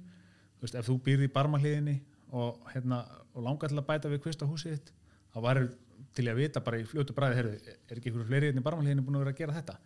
Þú 0.56 0.66
veist, 0.66 0.78
ef 0.80 0.88
þú 0.88 0.96
býrði 1.06 1.28
í 1.28 1.32
barmahliðinni 1.36 1.96
og, 2.34 2.58
hérna, 2.72 3.02
og 3.34 3.46
langar 3.46 3.70
til 3.70 3.78
að 3.78 3.86
bæta 3.86 4.10
við 4.10 4.22
kvist 4.24 4.42
á 4.42 4.50
húsið 4.50 4.74
þitt, 4.74 4.92
þá 5.30 5.38
væri 5.46 5.68
til 6.16 6.26
að 6.32 6.40
vita 6.40 6.62
bara 6.66 6.80
í 6.80 6.86
fljótu 6.88 7.14
bræði, 7.14 7.38
heyrðu, 7.38 7.76
er 7.76 8.00
ekki 8.00 8.10
einhverju 8.10 8.28
fleiri 8.32 8.50
hérna 8.50 8.64
í 8.64 8.66
barmahliðinni 8.66 9.06
búin 9.06 9.20
að 9.20 9.26
vera 9.26 9.34
að 9.36 9.40
gera 9.42 9.56
þetta? 9.60 9.78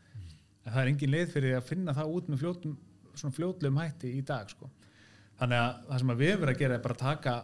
En 0.64 0.72
það 0.72 0.80
er 0.82 0.92
engin 0.94 1.12
leið 1.12 1.32
fyrir 1.34 1.56
að 1.58 1.68
finna 1.68 1.96
það 1.96 2.14
út 2.16 2.30
með 2.30 2.44
fljótum, 2.44 2.76
svona 3.12 3.36
fljótlegum 3.36 3.80
hætti 3.82 4.14
í 4.16 4.22
dag 4.24 4.48
sko. 4.48 4.70
þannig 5.40 5.60
að 5.60 5.76
það 5.88 6.00
sem 6.00 6.12
að 6.12 6.20
við 6.20 6.34
verið 6.40 6.54
að 6.54 6.60
gera 6.60 6.74
er 6.76 6.82
bara 6.84 6.96
að 6.96 7.04
taka 7.04 7.34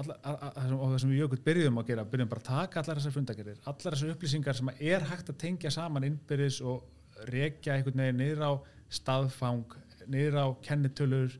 alla, 0.00 0.16
a, 0.22 0.32
a, 0.32 0.50
a, 0.56 0.66
og 0.76 0.92
það 0.92 0.98
sem 1.02 1.12
við 1.12 1.22
jökut 1.22 1.44
byrjuðum 1.46 1.80
að 1.82 1.88
gera 1.90 2.04
byrjuðum 2.08 2.32
bara 2.32 2.42
að 2.42 2.50
taka 2.50 2.80
allar 2.80 3.00
þessar 3.00 3.16
fundagerir 3.16 3.58
allar 3.64 3.96
þessar 3.96 4.12
upplýsingar 4.14 4.58
sem 4.58 4.70
að 4.72 4.84
er 4.92 5.06
hægt 5.10 5.32
að 5.32 5.40
tengja 5.42 5.72
saman 5.74 6.06
innbyrðis 6.08 6.60
og 6.64 7.26
rekja 7.28 7.76
einhvern 7.76 8.04
veginn 8.04 8.22
niður 8.22 8.44
á 8.48 8.52
staðfang 8.92 9.76
niður 10.10 10.38
á 10.40 10.46
kennitölur 10.64 11.36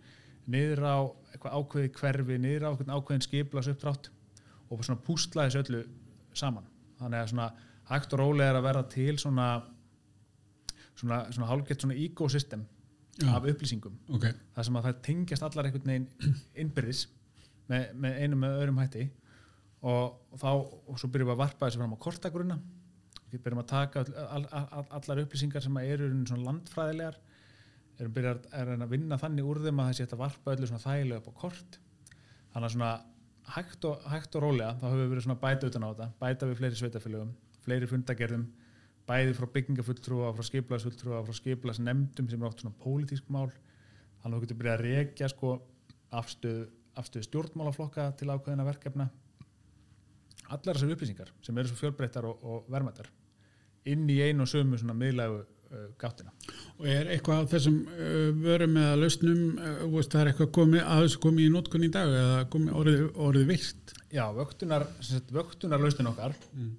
niður 0.53 0.85
á 0.85 0.97
ákveði 1.43 1.93
hverfi 1.97 2.39
niður 2.39 2.69
á 2.69 2.71
ákveðin 2.77 3.25
skiplas 3.25 3.71
uppdrátt 3.73 4.11
og 4.73 4.85
svona 4.85 5.03
pústla 5.05 5.47
þessu 5.47 5.63
öllu 5.63 5.83
saman. 6.37 6.67
Þannig 7.01 7.23
að 7.23 7.33
svona 7.33 7.49
hægt 7.91 8.15
og 8.15 8.23
rólega 8.23 8.53
er 8.53 8.59
að 8.59 8.67
verða 8.69 8.85
til 8.93 9.17
svona 9.21 9.49
svona, 10.97 11.25
svona 11.33 11.49
hálfgett 11.51 11.85
svona 11.85 11.99
ecosystem 11.99 12.65
Já. 13.21 13.29
af 13.37 13.49
upplýsingum. 13.51 13.99
Ok, 14.17 14.29
þar 14.55 14.69
sem 14.69 14.79
að 14.79 14.87
það 14.89 15.03
tengjast 15.09 15.47
allar 15.49 15.69
einhvern 15.69 15.93
veginn 15.93 16.39
innbyrðis 16.65 17.07
með, 17.71 17.91
með 18.05 18.17
einum 18.23 18.43
með 18.43 18.57
öðrum 18.61 18.81
hætti. 18.83 19.09
Og, 19.83 20.17
og 20.31 20.41
þá 20.41 20.49
og 20.53 20.99
svo 21.01 21.11
byrjum 21.11 21.31
við 21.31 21.35
að 21.35 21.43
varpa 21.43 21.69
þessu 21.69 21.83
fram 21.83 21.95
á 21.95 22.05
kortagrunna. 22.07 22.59
Við 23.33 23.45
byrjum 23.45 23.63
að 23.63 23.71
taka 23.73 24.03
all, 24.03 24.17
all, 24.39 24.67
all, 24.79 24.89
allar 24.99 25.23
upplýsingar 25.25 25.65
sem 25.65 25.79
eru 25.83 26.11
landfræðilegar. 26.47 27.21
Erum 28.01 28.17
byrjað 28.17 28.43
að, 28.43 28.51
er 28.61 28.75
að 28.77 28.93
vinna 28.93 29.19
þannig 29.21 29.49
úr 29.49 29.63
þeim 29.65 29.83
að 29.83 29.93
þessi 29.93 30.05
þetta 30.07 30.21
varpa 30.23 30.57
öllu 30.57 30.71
þægilega 30.73 31.21
upp 31.21 31.31
á 31.31 31.41
kort. 31.43 31.79
Þannig 32.53 32.69
að 32.69 32.75
svona 32.77 32.93
hægt 33.53 33.87
og, 33.89 34.05
hægt 34.13 34.37
og 34.39 34.45
rólega 34.47 34.75
þá 34.79 34.85
höfum 34.89 35.03
við 35.03 35.15
verið 35.17 35.41
bæta 35.43 35.71
utan 35.71 35.87
á 35.87 35.91
þetta. 35.91 36.11
Bæta 36.21 36.49
við 36.49 36.61
fleiri 36.61 36.81
sveitafélögum, 36.81 37.33
fleiri 37.65 37.91
fundagerðum 37.91 38.51
bæði 39.09 39.35
frá 39.37 39.49
byggingafulltrúa 39.57 40.31
frá 40.37 40.47
skiplaðsfulltrúa, 40.47 41.23
frá 41.27 41.37
skiplaðsnemndum 41.37 42.29
sem 42.31 42.43
er 42.43 42.49
oft 42.49 42.63
svona 42.63 42.79
pólitísk 42.83 43.29
mál. 43.33 43.51
Þannig 44.23 44.29
að 44.29 44.37
þú 44.37 44.43
getur 44.45 44.61
byrjað 44.61 44.77
að 44.77 44.85
rekja 44.87 45.31
sko 45.33 45.53
afstöðu, 46.21 46.67
afstöðu 46.99 47.29
stjórnmálaflokka 47.29 48.11
til 48.21 48.31
ákveðina 48.33 48.67
verkefna 48.69 49.09
allar 50.53 50.77
þessar 50.77 50.95
upplýsingar 50.97 51.33
sem 51.45 51.59
eru 51.59 51.71
svo 51.71 51.81
fjölbreyttar 51.81 52.29
og, 52.29 52.45
og 52.45 52.71
vermaðar 52.73 53.09
inn 53.89 54.05
í 54.11 54.21
einu 54.23 54.45
og 54.45 54.51
sömu 54.51 54.79
svona 54.79 54.95
miðlægu 54.95 55.41
uh, 55.41 55.87
gáttina. 55.99 56.33
Og 56.79 56.87
er 56.91 57.11
eitthvað 57.15 57.43
af 57.43 57.51
þessum 57.55 57.79
uh, 57.89 58.29
vörum 58.45 58.79
eða 58.79 59.01
lausnum, 59.01 59.43
uh, 59.57 59.83
veist, 59.95 60.13
það 60.13 60.23
er 60.23 60.31
eitthvað 60.33 60.53
komið 60.59 60.85
að 60.85 61.03
þessu 61.07 61.23
komið 61.25 61.49
í 61.49 61.53
nótkunni 61.57 61.91
í 61.91 61.95
dag 61.97 62.15
eða 62.21 62.45
komið 62.53 62.79
orðið, 62.83 63.05
orðið 63.27 63.51
vilt? 63.51 63.95
Já, 64.13 64.25
vöktunar, 64.37 64.87
vöktunar 65.33 65.83
lausnin 65.83 66.11
okkar 66.13 66.37
mm. 66.53 66.71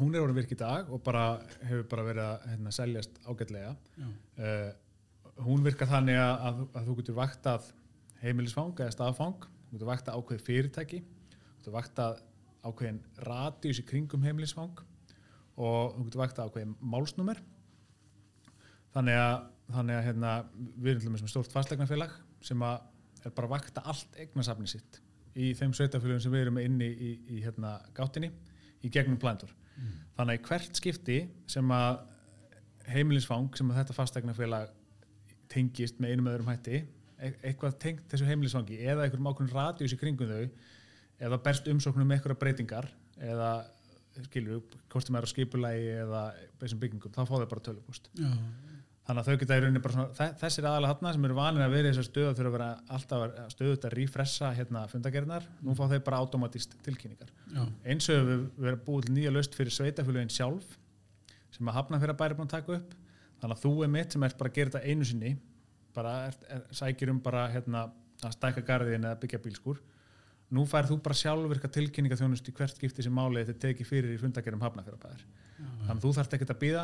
hún 0.00 0.16
er 0.16 0.24
orðið 0.24 0.40
virk 0.40 0.56
í 0.56 0.60
dag 0.64 0.90
og 0.90 1.04
bara 1.04 1.26
hefur 1.60 1.86
bara 1.92 2.08
verið 2.08 2.24
að 2.30 2.48
hérna, 2.54 2.74
seljast 2.74 3.22
ágætlega 3.28 3.74
uh, 4.00 4.72
hún 5.46 5.62
virkar 5.64 5.90
þannig 5.90 6.18
að, 6.18 6.34
að, 6.48 6.66
að 6.80 6.88
þú 6.88 6.98
getur 6.98 7.18
vaktað 7.20 7.70
heimilisfang 8.22 8.78
eða 8.78 8.94
staðfang, 8.94 9.48
þú 9.68 9.76
getur 9.76 9.90
vaktað 9.90 10.18
ákveð 10.20 10.44
fyrirtæki, 10.46 11.02
þú 11.02 11.58
getur 11.58 11.76
vaktað 11.76 12.22
ákveðin 12.62 13.00
radius 13.26 13.80
í 13.82 13.86
kringum 13.86 14.24
heimilisfang 14.26 14.82
og 15.58 15.96
þú 15.96 16.04
getur 16.06 16.22
vakta 16.22 16.46
ákveðin 16.46 16.76
málsnúmer 16.78 17.40
þannig 18.94 19.18
að, 19.18 19.48
þannig 19.72 19.98
að 19.98 20.06
hérna, 20.08 20.34
við 20.76 20.92
erum 20.94 21.16
með 21.16 21.32
stórt 21.32 21.54
fastlegnafélag 21.54 22.14
sem 22.44 22.62
er 22.66 23.34
bara 23.34 23.50
vakta 23.50 23.84
allt 23.88 24.20
eignasafni 24.20 24.70
sitt 24.70 25.00
í 25.32 25.52
þeim 25.56 25.74
sveitafélagum 25.76 26.22
sem 26.22 26.34
við 26.34 26.46
erum 26.46 26.60
inni 26.62 26.88
í, 26.88 26.94
í, 26.94 27.12
í 27.38 27.42
hérna, 27.44 27.78
gáttinni 27.96 28.28
í 28.82 28.90
gegnum 28.92 29.18
plæntur. 29.20 29.52
Mm. 29.78 29.92
Þannig 30.18 30.40
að 30.40 30.48
hvert 30.50 30.80
skipti 30.80 31.18
sem 31.50 31.70
að 31.72 32.02
heimilisfang 32.92 33.54
sem 33.56 33.70
að 33.70 33.78
þetta 33.80 33.96
fastlegnafélag 33.96 34.74
tengist 35.52 36.00
með 36.02 36.14
einum 36.14 36.30
öðrum 36.32 36.50
hætti 36.52 36.82
eitthvað 37.22 37.78
tengt 37.82 38.08
þessu 38.10 38.26
heimilisfangi 38.28 38.80
eða 38.82 39.06
einhverjum 39.06 39.30
ákveðin 39.30 39.54
radius 39.54 39.94
í 39.94 40.00
kringum 40.00 40.30
þau 40.32 40.42
eða 41.22 41.38
berst 41.44 41.70
umsóknum 41.70 42.08
með 42.08 42.20
eitthvað 42.20 42.40
breytingar 42.42 42.90
eða 43.22 43.52
skilur 44.26 44.60
upp, 44.60 44.76
kostum 44.92 45.16
er 45.16 45.24
á 45.24 45.28
skipulagi 45.30 45.88
eða 46.02 46.22
þessum 46.60 46.80
byggingum, 46.82 47.12
þá 47.14 47.22
fá 47.24 47.34
þau 47.38 47.48
bara 47.48 47.64
tölupúst 47.68 48.10
þannig 49.02 49.20
að 49.22 49.28
þau 49.28 49.38
geta 49.40 49.56
í 49.56 49.62
rauninni 49.62 49.82
bara 49.82 49.96
svona, 49.96 50.26
þessir 50.40 50.66
aðalega 50.68 50.92
hann 50.92 51.16
sem 51.16 51.24
eru 51.26 51.36
vanið 51.38 51.64
að 51.64 51.72
vera 51.74 51.88
í 51.88 51.92
þessar 51.92 52.08
stöðu 52.08 52.34
þurfa 52.38 52.50
að 52.50 52.56
vera 52.56 52.68
alltaf 52.96 53.54
stöðut 53.54 53.86
að 53.88 53.94
rífressa 53.96 54.50
hérna 54.54 54.82
fundagerðnar, 54.92 55.48
nú 55.64 55.74
fá 55.78 55.82
þau 55.90 55.98
bara 56.06 56.20
automatist 56.22 56.76
tilkynningar. 56.86 57.32
Já. 57.50 57.64
Eins 57.82 58.08
og 58.12 58.28
við 58.28 58.44
verðum 58.62 58.84
búið 58.86 59.10
nýja 59.16 59.32
löst 59.34 59.56
fyrir 59.58 59.74
sveitafélugin 59.74 60.30
sjálf 60.32 60.76
sem 61.52 61.68
að 61.72 61.78
hafna 61.80 61.98
fyrir 62.02 62.14
að 62.14 62.20
bæri 62.22 62.38
búin 62.38 62.50
að 62.50 62.54
taka 62.60 62.76
upp 62.78 62.94
þannig 63.42 63.56
að 63.56 63.64
þú 63.64 63.72
er 63.82 63.92
mitt 63.96 64.14
sem 64.14 64.28
er 64.28 64.36
bara 64.38 64.52
að 64.52 64.60
gera 64.60 64.74
þetta 64.76 64.92
einu 64.92 65.08
sinni 65.08 65.32
bara 65.94 66.14
er, 66.28 66.38
er, 66.56 66.62
sækir 66.74 67.12
um 67.12 67.20
bara 67.22 67.46
hérna, 67.52 67.86
að 68.22 68.36
stæka 68.36 68.64
garðin 68.66 69.04
eða 69.04 69.20
byggja 69.22 69.42
bílskur 69.42 69.80
nú 70.52 70.64
fær 70.68 70.88
þú 70.88 70.98
bara 71.04 71.16
sjálfurka 71.16 71.70
tilkynninga 71.72 72.18
þjónust 72.20 72.48
í 72.48 72.54
hvert 72.56 72.76
skipti 72.76 73.04
sem 73.04 73.14
málið 73.14 73.50
þetta 73.50 73.68
teki 73.68 73.86
fyrir 73.88 74.12
í 74.14 74.20
fundagerum 74.20 74.62
hafnafjörðabæðar 74.64 75.24
þannig 75.62 75.94
að 75.96 76.02
þú 76.04 76.12
þarfst 76.18 76.36
ekki 76.36 76.48
að 76.48 76.60
býða 76.60 76.82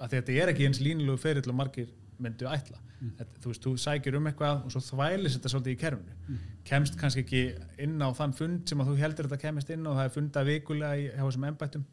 að 0.00 0.14
þetta 0.14 0.36
er 0.42 0.52
ekki 0.52 0.68
eins 0.68 0.80
línulegu 0.82 1.20
ferill 1.20 1.50
og 1.52 1.58
margir 1.58 1.90
myndu 2.20 2.48
ætla. 2.48 2.78
Mm. 3.00 3.12
þetta, 3.16 3.40
þú 3.40 3.50
veist, 3.50 3.64
þú 3.64 3.70
sækir 3.80 4.16
um 4.18 4.26
eitthvað 4.28 4.64
og 4.66 4.72
svo 4.74 4.80
þvælis 4.84 5.36
þetta 5.38 5.50
svolítið 5.54 5.72
í 5.72 5.78
kerfunu 5.80 6.16
mm. 6.16 6.40
kemst 6.68 6.98
kannski 7.00 7.22
ekki 7.24 7.40
inn 7.80 7.94
á 8.04 8.08
þann 8.16 8.34
fund 8.36 8.68
sem 8.68 8.82
að 8.82 8.90
þú 8.90 8.96
heldur 9.00 9.28
þetta 9.28 9.44
kemist 9.46 9.72
inn 9.72 9.88
og 9.88 9.96
það 9.96 10.08
er 10.08 10.12
funda 10.16 10.42
vikulega 10.44 10.98
í 11.00 11.06
hjá 11.08 11.22
þessum 11.22 11.46
ennbættum 11.48 11.86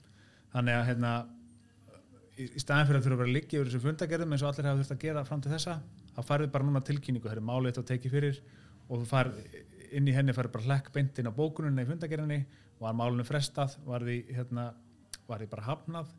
þannig 0.51 0.79
að 0.79 0.83
hérna 0.89 1.13
í, 2.35 2.49
í 2.49 2.59
staðin 2.59 2.89
fyrir 2.89 2.99
að 2.99 3.07
þurfa 3.07 3.17
að 3.17 3.23
vera 3.23 3.35
líkið 3.37 3.59
yfir 3.61 3.71
þessu 3.71 3.83
fundagerðum 3.85 4.35
eins 4.35 4.43
og 4.43 4.51
allir 4.51 4.67
hafa 4.67 4.81
þurft 4.81 4.95
að 4.97 5.05
gera 5.05 5.23
fram 5.29 5.45
til 5.45 5.53
þessa 5.53 5.77
þá 6.17 6.21
farið 6.31 6.53
bara 6.53 6.67
núna 6.67 6.83
tilkynningu, 6.85 7.29
það 7.29 7.37
er 7.37 7.45
málið 7.45 7.71
þetta 7.71 7.83
að 7.83 7.91
teki 7.93 8.13
fyrir 8.13 8.39
og 8.87 9.03
þú 9.03 9.09
farið 9.11 9.93
inn 9.97 10.09
í 10.09 10.15
henni 10.15 10.35
fær 10.35 10.49
bara 10.51 10.67
hlekk 10.67 10.89
beint 10.95 11.19
inn 11.21 11.29
á 11.29 11.33
bókununni 11.37 11.85
í 11.85 11.87
fundagerðinni, 11.87 12.39
var 12.81 12.97
málunum 12.97 13.27
frestað 13.27 13.77
var 13.87 14.05
því, 14.05 14.17
hérna, 14.35 14.71
var 15.29 15.41
því 15.41 15.51
bara 15.53 15.67
hafnað 15.69 16.11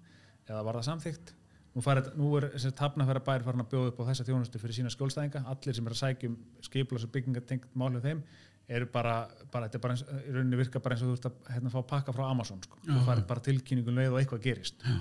eða 0.49 0.65
var 0.65 0.79
það 0.79 0.89
samþygt 0.89 1.35
nú, 1.75 1.85
farið, 1.85 2.13
nú 2.19 2.31
er 2.39 2.49
hafnafæra 2.81 3.23
bær 3.25 3.45
farin 3.47 3.65
að 3.65 3.73
bjóða 3.75 3.93
upp 3.93 4.01
á 4.03 4.09
þessa 4.11 4.27
þjónustu 4.29 4.63
fyrir 4.63 4.79
sína 4.79 4.93
skjólstæðinga 4.95 5.45
allir 5.53 5.77
sem 5.77 5.89
er 5.89 5.97
að 5.97 6.01
sækjum 6.03 6.39
skiplas 6.67 7.05
og 7.07 7.13
byggingatengt 7.15 7.69
málið 7.79 8.09
þeim 8.09 8.23
eru 8.69 8.89
bara, 8.93 9.21
bara 9.53 9.69
þetta 9.69 9.79
er 9.79 9.85
bara 9.85 9.95
eins, 9.97 10.03
í 10.05 10.33
rauninni 10.35 10.59
virka 10.61 10.83
bara 10.85 10.97
eins 10.97 11.05
og 11.05 11.13
þú 11.13 11.19
ert 11.19 11.29
að 11.31 11.53
hérna, 11.55 11.73
fá 11.73 11.79
pakka 11.93 12.15
frá 12.17 12.25
Amazon 12.29 12.61
sko. 12.65 12.81
þú 12.85 13.05
farið 13.07 13.29
bara 13.31 13.45
tilkynningum 13.47 13.97
leið 13.97 14.13
og 14.13 14.19
eitthvað 14.21 14.43
gerist 14.45 14.85
Já. 14.85 14.99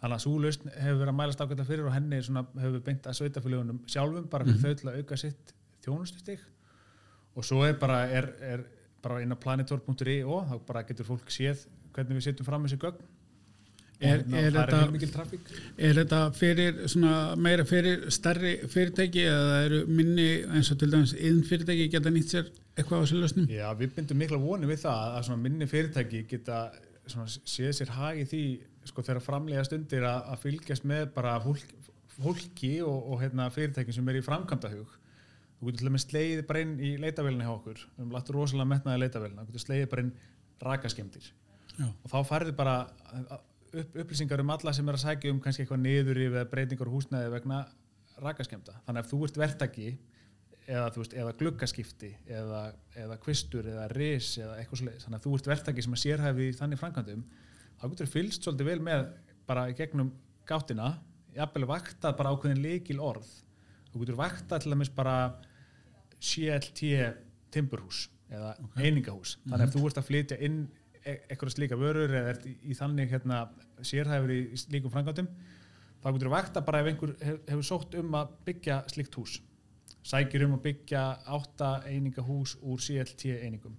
Þannig 0.00 0.16
að 0.16 0.24
svo 0.24 0.38
lausn 0.42 0.70
hefur 0.74 1.00
verið 1.00 1.12
að 1.12 1.18
mælast 1.20 1.42
ákveðlega 1.42 1.68
fyrir 1.70 1.88
og 1.88 1.94
henni 1.96 2.22
svona, 2.22 2.44
hefur 2.62 2.84
beint 2.88 3.06
að 3.06 3.18
sveitafélagunum 3.20 3.82
sjálfum 3.88 4.28
bara 4.30 4.44
fyrir 4.44 4.56
mm 4.56 4.62
-hmm. 4.62 4.74
þau 4.76 4.80
til 4.80 4.88
að 4.88 4.98
auka 5.00 5.16
sitt 5.16 5.54
þjónustustig 5.84 6.40
og 7.34 7.44
svo 7.44 7.64
er 7.64 7.78
bara, 7.80 8.04
er, 8.08 8.28
er 8.40 8.64
bara 9.02 9.22
inn 9.22 9.32
á 9.32 9.38
planitor.io 9.38 10.40
þá 10.50 10.56
bara 10.66 10.82
getur 10.82 11.08
fólk 11.08 11.30
séð 11.30 11.66
hvernig 11.92 12.18
við 12.18 12.28
setjum 12.28 12.46
fram 12.46 12.66
þessi 12.66 12.82
gögn 12.82 13.04
Er, 13.96 14.20
er, 14.28 14.50
þetta, 14.52 14.78
er 15.80 15.94
þetta 15.96 16.18
fyrir 16.36 16.82
meira 17.40 17.64
fyrir 17.64 18.02
starri 18.12 18.50
fyrirtæki 18.68 19.22
eða 19.24 19.54
eru 19.64 19.78
minni 19.88 20.26
eins 20.52 20.68
og 20.74 20.76
til 20.82 20.90
dæmis 20.92 21.14
inn 21.16 21.38
fyrirtæki 21.48 21.86
geta 21.94 22.12
nýtt 22.12 22.34
sér 22.34 22.50
eitthvað 22.76 23.00
á 23.00 23.02
þessu 23.06 23.20
löstum? 23.22 23.46
Já, 23.48 23.70
við 23.78 23.94
bindum 23.96 24.20
mikla 24.20 24.40
voni 24.42 24.68
við 24.68 24.82
það 24.82 25.16
að 25.22 25.40
minni 25.46 25.68
fyrirtæki 25.70 26.26
geta 26.28 26.58
séð 27.08 27.72
sér 27.78 27.94
hagi 27.96 28.26
því 28.28 28.42
sko, 28.90 29.04
þegar 29.06 29.24
framlega 29.24 29.64
stundir 29.66 30.06
að, 30.06 30.20
að 30.32 30.44
fylgjast 30.44 30.86
með 30.88 31.08
bara 31.16 31.34
fólk, 31.44 31.90
fólki 32.16 32.76
og, 32.84 33.10
og 33.12 33.24
hérna, 33.24 33.50
fyrirtæki 33.52 33.94
sem 33.94 34.08
er 34.12 34.20
í 34.20 34.24
framkvæmdahug. 34.24 34.94
Þú 35.56 35.70
getur 35.70 35.80
til 35.80 35.88
dæmis 35.88 36.04
sleiðið 36.04 36.46
bara 36.48 36.62
inn 36.62 36.76
í 36.84 36.94
leitavélina 37.00 37.46
hjá 37.46 37.54
okkur. 37.54 37.80
Við 37.80 38.00
hefum 38.02 38.14
lagt 38.16 38.32
rosalega 38.34 38.70
metnaði 38.74 39.02
leitavélina 39.06 39.44
þú 39.44 39.52
getur 39.54 39.64
sleiðið 39.64 39.92
bara 39.92 40.04
inn 40.04 40.14
rakaskemdir 40.62 41.32
og 41.76 42.10
þá 42.10 42.18
færðu 42.24 42.52
bara 42.56 42.76
upp, 43.76 43.96
upplýsingar 44.02 44.42
um 44.42 44.52
alla 44.54 44.72
sem 44.76 44.88
er 44.88 44.98
að 44.98 45.04
sækja 45.04 45.32
um 45.32 45.40
kannski 45.44 45.64
eitthvað 45.64 45.82
niður 45.84 46.20
eða 46.26 46.44
breytingar 46.50 46.92
húsnæði 46.92 47.32
vegna 47.34 47.62
rakaskemda 48.22 48.78
þannig 48.86 49.02
að 49.02 49.10
þú 49.10 49.18
ert 49.26 49.40
verktaki 49.42 49.88
eða, 50.66 50.86
veist, 50.96 51.16
eða 51.16 51.34
gluggaskipti 51.40 52.12
eða, 52.38 52.62
eða 52.96 53.18
kvistur 53.22 53.68
eða 53.68 53.88
ris 53.92 54.32
eða 54.40 54.56
eitthvað 54.60 54.82
sliðis 54.82 55.06
þannig 55.06 55.20
að 55.20 55.26
þú 55.26 55.34
ert 55.38 55.50
verktaki 55.52 55.84
sem 55.84 55.98
að 55.98 56.02
sérhæfi 56.04 56.48
þannig 56.60 56.82
framkvæmdum 56.82 57.26
þá 57.80 57.88
getur 57.92 58.12
fylgst 58.12 58.46
svolítið 58.46 58.70
vel 58.70 58.80
með 58.84 59.06
bara 59.48 59.66
í 59.70 59.76
gegnum 59.78 60.12
gáttina 60.48 60.94
jafnvel 61.36 61.68
vaktað 61.68 62.16
bara 62.18 62.32
ákveðin 62.32 62.62
leikil 62.64 62.98
orð 63.04 63.28
þú 63.92 64.02
getur 64.02 64.18
vaktað 64.20 64.64
til 64.64 64.72
dæmis 64.72 64.92
bara 64.94 65.16
CLT 66.16 66.92
timburhús 67.52 68.06
eða 68.32 68.54
okay. 68.64 68.88
einingahús 68.88 69.36
þannig 69.44 69.52
að 69.52 69.58
mm 69.58 69.60
-hmm. 69.60 69.68
ef 69.68 69.74
þú 69.76 69.86
ert 69.86 69.98
að 69.98 70.08
flytja 70.08 70.38
inn 70.40 70.58
e-, 71.04 71.20
eitthvað 71.28 71.52
slíka 71.54 71.76
vörur 71.76 72.10
eða 72.10 72.32
ert 72.34 72.46
í, 72.46 72.56
í 72.62 72.74
þannig 72.74 73.10
hérna, 73.10 73.48
sérhæfur 73.80 74.32
í 74.32 74.40
slíkum 74.56 74.90
frangandum 74.90 75.28
þá 76.02 76.12
getur 76.12 76.28
þú 76.28 76.34
vakta 76.34 76.60
bara 76.60 76.80
ef 76.80 76.86
einhver 76.86 77.14
hef, 77.20 77.38
hefur 77.48 77.62
sótt 77.62 77.94
um 77.94 78.14
að 78.14 78.32
byggja 78.46 78.82
slíkt 78.92 79.14
hús 79.14 79.40
sækir 80.02 80.44
um 80.46 80.56
að 80.56 80.62
byggja 80.62 81.02
átta 81.26 81.82
einingahús 81.86 82.56
úr 82.62 82.80
CLT 82.80 83.38
einingum 83.42 83.76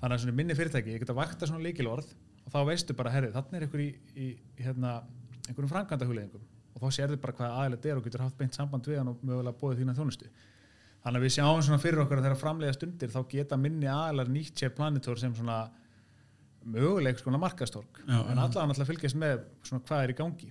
þannig 0.00 0.28
að 0.28 0.34
minni 0.34 0.54
fyrirtæki, 0.54 0.92
ég 0.92 1.00
get 1.00 1.10
að 1.10 1.20
vakta 1.22 1.46
svona 1.46 1.64
líkilorð 1.64 2.08
og 2.46 2.52
þá 2.54 2.58
veistu 2.70 2.96
bara, 2.96 3.12
herri, 3.14 3.32
þannig 3.34 3.58
er 3.58 3.66
einhver 3.66 3.82
í, 3.82 3.88
í 4.14 4.26
hérna, 4.62 4.98
einhverjum 5.46 5.72
frangandahugleðingum 5.72 6.44
og 6.76 6.84
þá 6.84 6.98
sérðu 6.98 7.18
bara 7.22 7.34
hvað 7.38 7.56
aðeins 7.62 7.88
er 7.88 7.98
og 7.98 8.04
getur 8.04 8.22
haft 8.22 8.38
beint 8.38 8.56
samband 8.56 8.86
við 8.86 9.00
hann 9.00 9.10
og 9.10 9.24
mögulega 9.24 9.58
bóðið 9.60 9.82
þína 9.82 9.96
þjónustu. 9.96 10.28
Þannig 11.06 11.20
að 11.20 11.24
við 11.24 11.34
sjáum 11.36 11.62
svona 11.64 11.80
fyrir 11.80 12.02
okkur 12.02 12.20
að 12.20 12.26
þeirra 12.26 12.38
framlega 12.40 12.76
stundir 12.76 13.12
þá 13.12 13.18
geta 13.30 13.58
minni 13.60 13.88
aðlar 13.90 14.30
nýtt 14.30 14.60
sér 14.60 14.72
planitor 14.76 15.20
sem 15.20 15.34
svona 15.36 15.60
möguleik 16.66 17.20
svona 17.20 17.38
markastork 17.38 18.00
Já, 18.02 18.18
en 18.18 18.40
allavega 18.40 18.66
náttúrulega 18.66 18.88
fylgjast 18.90 19.18
með 19.22 19.44
svona 19.68 19.84
hvað 19.86 20.02
er 20.02 20.12
í 20.12 20.16
gangi. 20.18 20.48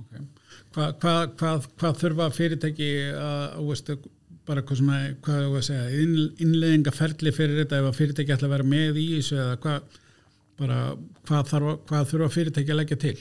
Okay. 0.00 0.26
Hvað 0.76 0.90
hva, 1.02 1.14
hva, 1.40 1.52
hva 1.80 1.92
þurfa 1.98 2.28
fyrirtæki 2.36 2.90
að, 3.16 3.56
veistu, 3.66 3.96
bara 4.46 4.62
hvað 4.66 4.82
svona, 4.82 5.00
hvað 5.24 5.40
þú 5.46 5.56
að 5.58 5.66
segja 5.66 6.04
inn, 6.04 6.14
innleðingaferli 6.44 7.32
fyrir 7.34 7.64
þetta 7.64 7.80
ef 7.80 7.98
fyrirtæki 7.98 8.36
ætla 8.36 8.50
að 8.50 8.54
vera 8.58 8.68
með 8.70 9.00
í 9.00 9.08
þessu 9.16 9.40
eða 9.40 9.56
hvað 9.64 9.98
bara 10.60 10.80
hvað 11.28 12.10
þurfa 12.12 12.32
fyrirtæki 12.36 12.74
að 12.74 12.80
leggja 12.82 13.00
til? 13.06 13.16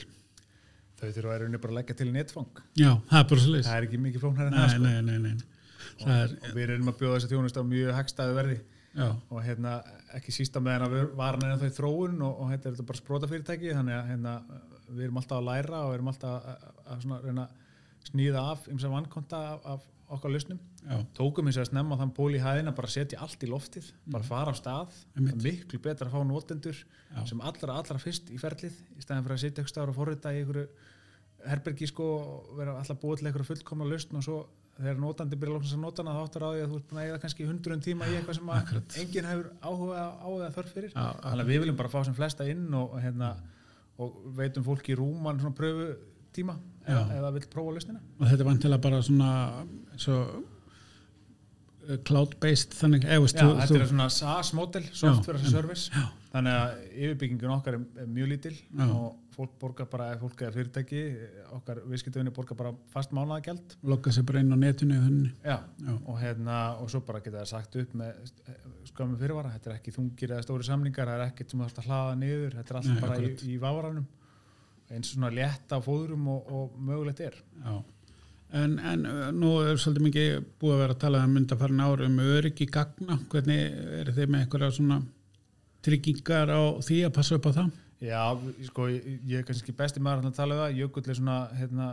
Þau 0.99 1.08
þurfa 1.15 1.30
að 1.32 1.45
vera 1.45 1.62
bara 1.63 1.73
að 1.73 1.78
leggja 1.80 1.95
til 2.02 2.10
netfang 2.12 2.63
Já, 2.75 2.91
það 3.08 3.21
er 3.21 3.30
bara 3.32 3.43
svo 3.45 3.54
leiðis 3.54 3.69
Það 3.69 3.78
er 3.78 3.88
ekki 3.88 4.02
mikið 4.04 4.25
flóknar 4.25 4.49
en 4.49 4.58
það 4.58 4.73
sko. 4.73 4.84
Nei, 4.84 4.99
nei, 5.08 5.19
nei 5.23 5.58
og, 5.99 6.12
er, 6.13 6.36
og 6.49 6.58
við 6.58 6.65
erum 6.65 6.91
að 6.91 6.99
bjóða 6.99 7.15
þess 7.15 7.28
að 7.28 7.34
þjónust 7.34 7.60
á 7.60 7.63
mjög 7.69 7.95
hegstaðu 7.97 8.36
verði 8.38 8.58
já. 8.60 9.08
og 9.08 9.39
hérna 9.45 9.75
ekki 10.17 10.34
sísta 10.36 10.62
með 10.63 10.75
henn 10.75 10.86
að 10.88 11.15
varna 11.19 11.54
en 11.54 11.62
þau 11.62 11.73
þróun 11.78 12.21
og, 12.25 12.43
og 12.43 12.52
þetta 12.54 12.71
er 12.71 12.88
bara 12.91 13.02
sprótafyrirtæki 13.02 13.73
þannig 13.78 13.97
að 13.97 14.12
hérna, 14.13 14.36
við 14.89 15.08
erum 15.08 15.19
alltaf 15.21 15.39
að 15.39 15.49
læra 15.49 15.82
og 15.84 15.91
við 15.91 15.97
erum 15.99 16.12
alltaf 16.13 16.38
að, 16.38 16.69
að, 16.95 17.10
að 17.15 17.28
reyna 17.28 17.47
sníða 18.07 18.43
af 18.53 18.67
eins 18.71 18.85
og 18.88 18.93
vannkonta 18.95 19.39
af, 19.53 19.65
af 19.75 19.88
okkar 20.09 20.33
lausnum. 20.33 20.59
Tókum 21.17 21.49
eins 21.49 21.59
og 21.59 21.65
að 21.65 21.71
snemma 21.71 21.97
þann 21.99 22.13
pól 22.17 22.31
í 22.33 22.41
hæðina 22.41 22.73
bara 22.75 22.89
setja 22.89 23.19
allt 23.21 23.43
í 23.45 23.49
loftið, 23.49 23.91
bara 24.09 24.25
fara 24.25 24.53
á 24.53 24.57
stað. 24.57 24.95
Miklu 25.19 25.81
betra 25.83 26.09
að 26.09 26.15
fá 26.15 26.23
notendur 26.25 26.79
Já. 26.79 27.19
sem 27.29 27.43
allra, 27.45 27.75
allra 27.77 27.99
fyrst 28.01 28.31
í 28.33 28.39
ferlið 28.41 28.77
í 28.97 29.03
staðin 29.03 29.27
fyrir 29.27 29.38
að 29.38 29.43
sitja 29.43 29.63
ykkur 29.63 29.73
staðar 29.73 29.93
og 29.93 29.99
forrita 29.99 30.33
í 30.33 30.41
ykkur 30.45 30.63
herbergi 31.49 31.88
sko 31.88 32.07
og 32.19 32.55
vera 32.57 32.79
alltaf 32.79 32.99
búið 33.01 33.21
til 33.21 33.29
ykkur 33.31 33.45
fullkomna 33.51 33.88
lausn 33.88 34.17
og 34.19 34.25
svo 34.25 34.39
þegar 34.79 34.99
notandi 35.03 35.38
byrja 35.39 35.55
lóksins 35.55 35.75
að 35.75 35.83
nota 35.83 36.03
hana 36.03 36.15
þá 36.15 36.21
áttur 36.23 36.45
á 36.47 36.49
því 36.49 36.63
að 36.63 36.69
þú 36.71 36.77
ert 36.79 36.89
búin 36.89 36.99
að 36.99 37.07
eiga 37.07 37.21
kannski 37.23 37.47
hundruðum 37.47 37.81
tíma 37.83 38.07
í 38.07 38.17
eitthvað 38.17 38.38
sem 38.39 38.51
enginn 39.03 39.29
hefur 39.29 39.49
áhuga 39.59 40.03
á 40.15 40.29
eða 40.29 40.51
þörf 40.55 40.75
fyrir. 40.75 40.93
Þannig 40.95 41.43
að 41.43 41.51
við 41.51 41.63
viljum 41.63 41.79
bara 41.79 41.91
fá 41.91 41.99
sem 42.07 42.15
flesta 42.15 42.47
inn 42.47 42.77
og, 42.79 42.95
hérna, 43.03 43.33
og 43.99 44.21
veitum 44.39 44.65
fólki 44.67 44.95
í 44.95 44.99
rúman 44.99 45.41
svona 45.41 45.57
pröfu 45.57 45.89
tíma 46.35 46.57
Já. 46.89 47.01
eða 47.17 47.33
vill 47.35 47.49
prófa 47.51 47.75
lausnina 47.75 47.99
og 48.19 48.25
þetta 48.25 48.43
er 48.43 48.49
vantilega 48.49 48.85
bara 48.85 49.01
svona 49.05 49.31
svo 49.99 50.19
uh, 50.25 51.97
cloud-based 52.07 52.75
þannig, 52.79 53.05
eða 53.07 53.25
veist 53.25 53.37
Já, 53.39 53.45
þú, 53.45 53.55
þetta 53.61 53.73
þú, 53.73 53.81
er 53.81 53.91
svona 53.93 54.09
SaaS 54.13 54.53
model, 54.57 54.85
software 54.91 55.41
as 55.41 55.47
a 55.47 55.53
service. 55.53 55.89
Já. 55.93 56.05
þannig 56.33 56.59
að 56.59 56.85
yfirbyggingin 56.93 57.55
okkar 57.55 57.79
er, 57.79 57.87
er 58.03 58.13
mjög 58.17 58.31
lítil 58.33 58.55
Já. 58.57 58.85
og 58.87 59.17
fólk 59.39 59.53
borgar 59.61 59.87
bara, 59.87 60.09
ef 60.13 60.19
fólk 60.23 60.41
eða 60.43 60.51
fyrirtæki 60.57 61.01
okkar 61.55 61.79
viðskiptavinni 61.87 62.33
borgar 62.35 62.57
bara 62.59 62.73
fast 62.91 63.13
mánaðagjald 63.15 63.77
lokka 63.87 64.11
sér 64.11 64.25
bara 64.27 64.41
inn 64.43 64.51
á 64.51 64.57
netinu 64.59 64.97
og 66.03 66.17
hérna 66.19 66.57
og 66.81 66.89
svo 66.91 66.99
bara 67.07 67.21
geta 67.23 67.39
það 67.39 67.51
sagt 67.53 67.77
upp 67.79 67.93
með 68.01 68.33
skömmu 68.89 69.19
fyrirvara, 69.21 69.53
þetta 69.55 69.71
er 69.71 69.77
ekki 69.77 69.93
þungir 69.95 70.33
eða 70.35 70.43
stóri 70.43 70.67
samningar, 70.67 71.07
það 71.07 71.21
er 71.21 71.31
ekkert 71.31 71.53
sem 71.53 71.61
þú 71.61 71.67
þarfst 71.67 71.81
að 71.83 71.87
hlaða 71.87 72.17
niður 72.19 72.57
þetta 72.59 72.73
er 72.73 72.81
allt 72.81 72.91
Nei, 72.91 73.01
bara 73.05 73.19
í, 73.23 73.31
í 73.47 73.57
váranum 73.63 74.09
eins 74.89 75.13
svona 75.13 75.32
létt 75.34 75.71
á 75.71 75.78
fóðurum 75.84 76.28
og, 76.34 76.52
og 76.54 76.78
mögulegt 76.82 77.23
er 77.23 77.38
Já. 77.38 77.80
En, 78.49 78.80
en 78.82 79.06
uh, 79.06 79.28
nú 79.36 79.52
er 79.62 79.78
svolítið 79.78 80.06
mikið 80.08 80.30
búið 80.62 80.73
að 80.73 80.80
vera 80.82 80.95
að 80.95 81.02
tala 81.04 81.21
um 81.21 81.36
myndafarin 81.38 81.84
ári 81.86 82.08
um 82.08 82.21
öryggi 82.23 82.65
gagna, 82.73 83.19
hvernig 83.30 83.75
er 83.99 84.10
þið 84.15 84.32
með 84.32 84.45
einhverja 84.45 84.69
svona 84.80 84.97
tryggingar 85.86 86.49
á 86.49 86.62
því 86.82 87.04
að 87.06 87.13
passa 87.19 87.38
upp 87.38 87.45
á 87.45 87.52
það? 87.60 87.75
Já, 87.99 88.23
sko, 88.69 88.88
ég 88.89 89.06
ég 89.28 89.41
er 89.41 89.45
kannski 89.45 89.75
besti 89.75 90.02
maður 90.02 90.32
að 90.32 90.39
tala 90.39 90.56
um 90.56 90.63
það, 90.63 90.80
Jökull 90.80 91.04
er 91.06 91.19
svona 91.19 91.38
hérna, 91.60 91.89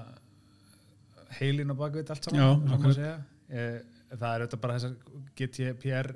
heilin 1.40 1.74
á 1.74 1.76
bakvið 1.76 2.14
allt 2.14 2.30
saman, 2.30 2.96
Já. 2.96 3.16
Eh, 3.46 3.76
það 4.10 4.30
er 4.30 4.42
auðvitað 4.42 4.62
bara 4.62 4.78
þessar 4.78 4.94
GTPR 5.38 6.08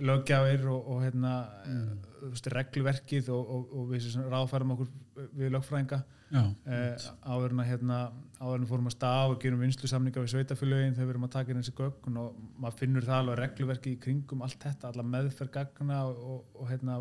löggjafir 0.00 0.66
og, 0.72 0.90
og 0.92 1.02
hérna, 1.04 1.32
mm. 1.66 2.34
regluverkið 2.52 3.30
og, 3.34 3.50
og, 3.56 3.72
og 3.72 3.88
við 3.92 4.10
ráðfærum 4.26 4.76
okkur 4.76 4.92
við 5.36 5.52
lögfræðinga. 5.54 6.02
Eh, 6.34 7.04
áður 7.22 7.54
hérna, 7.62 7.98
en 8.42 8.66
fórum 8.66 8.88
að 8.90 8.96
stað 8.96 9.34
og 9.34 9.36
gerum 9.42 9.62
vinslu 9.62 9.88
samninga 9.90 10.24
við 10.24 10.32
sveitafélögin 10.34 10.96
þegar 10.96 11.06
við 11.06 11.14
erum 11.14 11.26
að 11.28 11.34
taka 11.36 11.52
inn 11.52 11.60
þessi 11.62 11.74
gögn 11.78 12.18
og 12.18 12.40
maður 12.58 12.78
finnur 12.80 13.06
það 13.06 13.20
alveg 13.20 13.38
regluverki 13.40 13.92
í 13.94 14.00
kringum 14.02 14.42
allt 14.42 14.58
þetta, 14.64 14.90
alla 14.90 15.06
meðferð 15.06 15.52
gagna 15.54 16.00
og, 16.08 16.24
og, 16.32 16.48
og 16.58 16.72
hérna, 16.72 16.98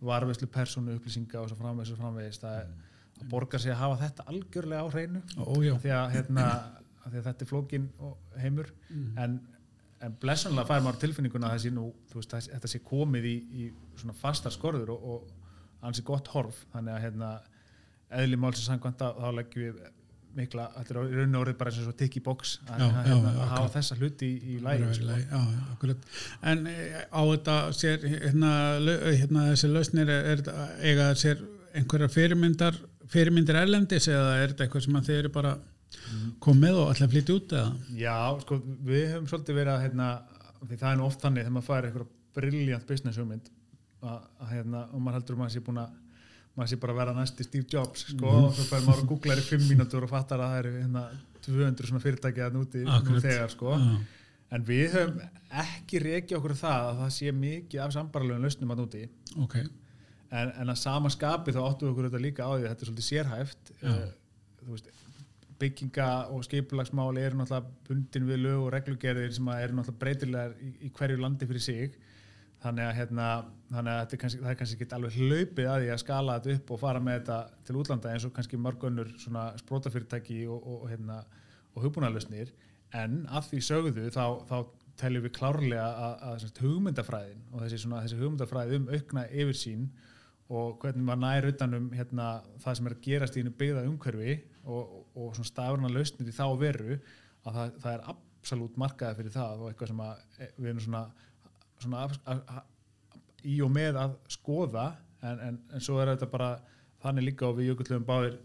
varveslu 0.00 0.48
persónu 0.48 0.94
upplýsinga 0.96 1.42
og 1.42 1.50
svo 1.50 1.58
framvegis 1.58 1.94
og 1.94 2.00
framvegis. 2.00 2.40
Það, 2.40 2.60
er, 2.62 3.00
það 3.18 3.32
borgar 3.34 3.64
sig 3.64 3.74
að 3.74 3.82
hafa 3.82 3.98
þetta 4.04 4.28
algjörlega 4.32 4.84
á 4.86 4.88
hreinu. 4.94 5.22
Því 5.82 5.94
að, 5.96 6.06
hérna, 6.14 6.46
að 7.02 7.08
því 7.08 7.20
að 7.20 7.26
þetta 7.28 7.44
er 7.44 7.50
flókin 7.50 7.88
heimur. 8.40 8.70
En, 9.20 9.40
en 10.06 10.14
blessanlega 10.22 10.66
fær 10.70 10.82
maður 10.84 11.00
tilfinninguna 11.04 11.50
að 11.52 11.56
nú, 11.76 11.86
veist, 12.14 12.34
þetta 12.52 12.68
sé 12.72 12.80
komið 12.86 13.26
í, 13.30 13.36
í 13.64 13.70
svona 14.00 14.14
fastar 14.16 14.54
skorður 14.54 14.94
og, 14.96 15.06
og 15.14 15.86
ansi 15.88 16.02
gott 16.06 16.28
horf 16.34 16.62
þannig 16.72 16.94
að 16.96 17.02
hérna, 17.06 17.30
eðli 18.20 18.38
málsins 18.40 18.68
að 19.10 19.18
þá 19.20 19.32
leggjum 19.38 19.66
við 19.66 19.80
mikla, 20.40 20.64
þetta 20.76 20.94
er 20.94 20.98
í 21.10 21.14
rauninu 21.18 21.38
orðið 21.40 21.56
bara 21.58 21.72
eins 21.74 21.86
og 21.90 21.96
tikki 21.98 22.20
box 22.22 22.52
að, 22.68 22.78
Já, 22.78 22.84
að, 22.86 22.90
já, 22.94 23.00
hérna, 23.10 23.30
já, 23.34 23.40
að 23.42 23.48
hafa 23.50 23.70
þessa 23.74 23.96
hluti 23.98 24.26
í, 24.30 24.36
í 24.54 24.58
lægi 24.62 24.90
sko. 24.94 25.16
Já, 25.18 25.40
já. 25.56 25.94
En 26.52 26.60
eh, 26.70 27.00
á 27.10 27.20
þetta 27.32 27.56
sér, 27.74 28.04
hérna, 28.12 28.50
lau- 28.78 29.00
hérna 29.10 29.46
þessi 29.50 29.70
lausnir, 29.72 30.12
er, 30.14 30.28
er 30.30 30.44
þetta 30.44 30.68
eiga 30.86 31.08
sér 31.18 31.42
einhverjar 31.80 32.12
fyrirmyndar, 32.14 32.78
fyrirmyndir 33.10 33.58
erlendis 33.58 34.06
eða 34.10 34.36
er 34.44 34.52
þetta 34.54 34.68
eitthvað 34.68 34.86
sem 34.86 35.00
að 35.00 35.10
þeir 35.10 35.18
eru 35.24 35.32
bara 35.34 35.56
komið 36.42 36.78
og 36.80 36.92
ætla 36.92 37.06
að 37.08 37.14
flytja 37.14 37.36
út 37.38 37.54
eða? 37.56 37.70
Já, 37.98 38.18
sko, 38.44 38.60
við 38.88 39.06
höfum 39.14 39.30
svolítið 39.30 39.58
verið 39.60 39.72
að 39.74 39.82
hérna, 39.86 40.10
því 40.60 40.78
það 40.82 40.90
er 40.90 41.00
nú 41.00 41.06
oft 41.06 41.24
þannig 41.24 41.46
þegar 41.46 41.56
maður 41.56 41.68
fær 41.70 41.88
eitthvað 41.88 42.12
brilljant 42.36 42.86
business 42.86 43.20
hugmynd 43.20 43.50
hérna, 44.50 44.84
og 44.94 45.02
maður 45.02 45.18
heldur 45.18 45.36
að 45.36 45.42
maður 45.42 45.56
sé 45.56 45.64
búin 45.66 45.82
að 45.82 45.98
maður 46.56 46.70
sé 46.72 46.78
bara 46.82 46.94
að 46.94 47.00
vera 47.00 47.16
næsti 47.16 47.46
Steve 47.46 47.66
Jobs 47.70 48.06
sko, 48.12 48.30
og 48.30 48.54
svo 48.56 48.66
fær 48.68 48.86
maður 48.86 49.04
að 49.04 49.10
googla 49.10 49.34
þér 49.36 49.42
í 49.42 49.48
fimm 49.48 49.66
mínútur 49.70 50.06
og 50.06 50.12
fattar 50.12 50.42
að 50.42 50.54
það 50.54 50.62
eru 50.62 50.72
hérna 50.78 51.04
200 51.46 51.90
svona 51.90 52.02
fyrirtæki 52.04 52.42
að 52.44 52.56
núti 52.58 52.82
nú 52.84 53.20
þegar 53.22 53.52
sko. 53.52 53.76
Já, 53.80 53.98
en 54.56 54.64
við 54.66 54.96
höfum 54.96 55.20
ekki 55.62 56.00
reikið 56.02 56.38
okkur 56.40 56.56
það 56.58 56.88
að 56.88 57.02
það 57.04 57.12
sé 57.16 57.34
mikið 57.36 57.84
af 57.84 57.94
sambarlegum 57.94 58.46
lausnum 58.46 58.74
að 58.74 58.82
núti 58.82 59.02
ok, 59.44 59.56
en, 59.60 60.50
en 60.50 60.72
að 60.74 60.80
sama 60.80 61.12
skapi 61.12 61.54
þá 61.54 61.60
áttum 61.62 61.86
við 61.86 61.92
okkur 61.94 62.08
þetta 62.08 62.24
líka 62.24 62.48
á 62.48 62.52
því 62.56 62.66
þetta 62.66 62.84
er 62.84 62.90
svolítið 62.90 63.08
sérhæft. 63.08 63.72
Já. 63.78 63.92
uh, 63.94 64.10
þú 64.60 64.74
veist 64.74 64.90
bygginga 65.60 66.08
og 66.34 66.44
skipulagsmáli 66.46 67.24
eru 67.24 67.40
náttúrulega 67.40 67.88
bundin 67.88 68.28
við 68.28 68.40
lög 68.44 68.62
og 68.64 68.72
reglugerðir 68.74 69.34
sem 69.36 69.50
eru 69.54 69.76
náttúrulega 69.76 70.02
breytilegar 70.04 70.56
í, 70.60 70.70
í 70.86 70.90
hverju 70.96 71.20
landi 71.20 71.48
fyrir 71.50 71.64
sig. 71.66 71.98
Þannig 72.60 72.84
að, 72.84 72.96
hérna, 72.98 73.26
þannig 73.70 73.94
að 73.94 74.14
er 74.14 74.20
kannski, 74.20 74.40
það 74.42 74.50
er 74.50 74.56
kannski 74.60 74.76
ekki 74.76 74.96
alveg 74.96 75.14
hlaupið 75.16 75.68
að 75.70 75.78
því 75.84 75.92
að 75.94 76.02
skala 76.02 76.34
þetta 76.36 76.56
upp 76.58 76.72
og 76.74 76.80
fara 76.82 77.00
með 77.00 77.14
þetta 77.20 77.38
til 77.64 77.76
útlanda 77.80 78.10
eins 78.12 78.26
og 78.28 78.34
kannski 78.36 78.60
mörg 78.60 78.84
önnur 78.90 79.14
svona 79.22 79.46
sprótafyrirtæki 79.62 80.42
og, 80.44 80.58
og, 80.60 80.82
og, 80.82 80.90
hérna, 80.92 81.22
og 81.72 81.86
hugbúnaðlausnir 81.86 82.52
en 83.00 83.22
að 83.30 83.48
því 83.48 83.62
sögðu 83.64 84.10
þá, 84.12 84.24
þá 84.50 84.56
teljum 85.00 85.24
við 85.24 85.34
klárlega 85.38 85.86
að, 85.88 86.14
að, 86.28 86.46
að 86.50 86.62
hugmyndafræðin 86.66 87.42
og 87.50 87.64
þessi, 87.64 87.82
svona, 87.84 88.02
þessi 88.04 88.20
hugmyndafræði 88.20 88.80
um 88.80 88.88
aukna 88.90 89.26
yfirsýn 89.30 89.86
og 90.50 90.80
hvernig 90.82 91.06
maður 91.06 91.22
nær 91.22 91.48
utanum 91.52 91.88
hérna, 91.94 92.28
það 92.62 92.76
sem 92.76 92.88
er 92.88 92.96
að 92.96 93.04
gerast 93.06 93.38
í 93.38 93.44
einu 93.44 93.52
byggða 93.56 93.86
umhverfi 93.86 94.36
og, 94.66 94.96
og, 95.14 95.34
svona 95.36 95.50
stafurna 95.50 95.92
lausnir 95.92 96.30
í 96.30 96.34
þá 96.36 96.46
veru 96.60 96.98
að 97.44 97.58
það, 97.58 97.74
það 97.82 97.92
er 97.92 98.06
absolutt 98.14 98.80
markaði 98.80 99.20
fyrir 99.20 99.36
það 99.36 99.64
og 99.64 99.70
eitthvað 99.70 99.92
sem 99.92 100.02
að 100.06 100.24
e, 100.38 100.50
við 100.56 100.72
erum 100.72 100.84
svona, 100.86 101.04
svona 101.80 102.04
að, 102.06 102.42
að, 102.56 102.62
í 103.50 103.60
og 103.64 103.72
með 103.74 104.00
að 104.04 104.16
skoða 104.36 104.86
en, 105.20 105.44
en, 105.48 105.60
en 105.74 105.84
svo 105.84 106.00
er 106.00 106.14
þetta 106.14 106.30
bara 106.32 106.50
þannig 107.00 107.30
líka 107.30 107.48
og 107.48 107.58
við 107.58 107.70
jökullöfum 107.70 108.08
báðir 108.08 108.40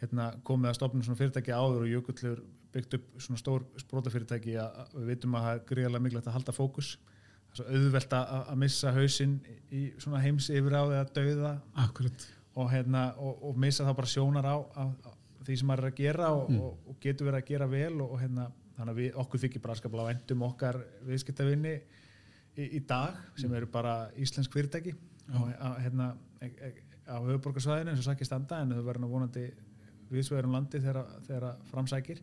hérna, 0.00 0.30
komið 0.46 0.70
að 0.70 0.78
stopna 0.78 1.04
svona 1.04 1.20
fyrirtæki 1.20 1.52
áður 1.56 1.84
og 1.84 1.92
jökullöfur 1.92 2.46
byggt 2.72 2.98
upp 2.98 3.06
svona 3.22 3.40
stór 3.40 3.64
sprótafyrirtæki 3.80 4.56
að, 4.60 4.80
að 4.84 4.96
við 4.98 5.12
vitum 5.12 5.36
að 5.38 5.46
það 5.46 5.54
er 5.54 5.62
gríðarlega 5.70 6.04
mikilvægt 6.04 6.28
að 6.28 6.36
halda 6.36 6.54
fókus. 6.54 6.90
Það 7.48 7.52
er 7.52 7.60
svo 7.60 7.76
auðvelt 7.78 8.16
að, 8.18 8.34
að 8.38 8.58
missa 8.62 8.92
hausinn 8.96 9.36
í 9.72 9.84
svona 9.96 10.20
heims 10.22 10.50
yfir 10.52 10.76
á 10.76 10.82
eða 10.82 11.04
dauða. 11.16 11.52
Akkurat. 11.84 12.26
Og, 12.58 12.68
hérna, 12.72 13.04
og, 13.22 13.40
og 13.48 13.60
missa 13.62 13.86
þá 13.86 13.92
bara 13.96 14.10
sjónar 14.10 14.48
á, 14.48 14.56
á, 14.58 14.84
á 14.84 15.10
því 15.48 15.58
sem 15.58 15.70
maður 15.70 15.86
er 15.88 15.92
að 15.92 16.00
gera 16.02 16.30
og, 16.36 16.48
Mm. 16.52 16.58
og, 16.60 16.88
og 16.92 16.98
getur 17.02 17.30
verið 17.30 17.42
að 17.42 17.48
gera 17.52 17.70
vel 17.72 17.94
og, 18.04 18.10
og 18.12 18.20
hérna, 18.22 18.48
þannig 18.78 18.92
að 18.94 19.00
við, 19.02 19.12
okkur 19.24 19.40
þykir 19.44 19.64
bara 19.64 19.78
skaplega 19.80 20.10
vendum 20.12 20.42
okkar 20.48 20.80
viðskiptavinni 21.08 21.74
í, 22.58 22.66
í 22.78 22.80
dag 22.86 23.16
sem 23.40 23.54
eru 23.58 23.66
bara 23.72 23.94
íslensk 24.20 24.52
fyrirtæki 24.54 24.92
að, 25.32 25.78
hérna, 25.84 26.10
e, 26.40 26.46
e, 26.46 26.72
á 27.08 27.16
höfuborgarsvæðinu 27.24 27.94
eins 27.94 28.02
og 28.04 28.06
sakki 28.10 28.28
standa 28.28 28.60
en 28.62 28.76
þau 28.76 28.84
verður 28.86 29.10
vonandi 29.10 29.46
viðsvegar 30.12 30.46
um 30.48 30.54
landi 30.56 30.80
þegar, 30.84 31.48
framsækir 31.72 32.20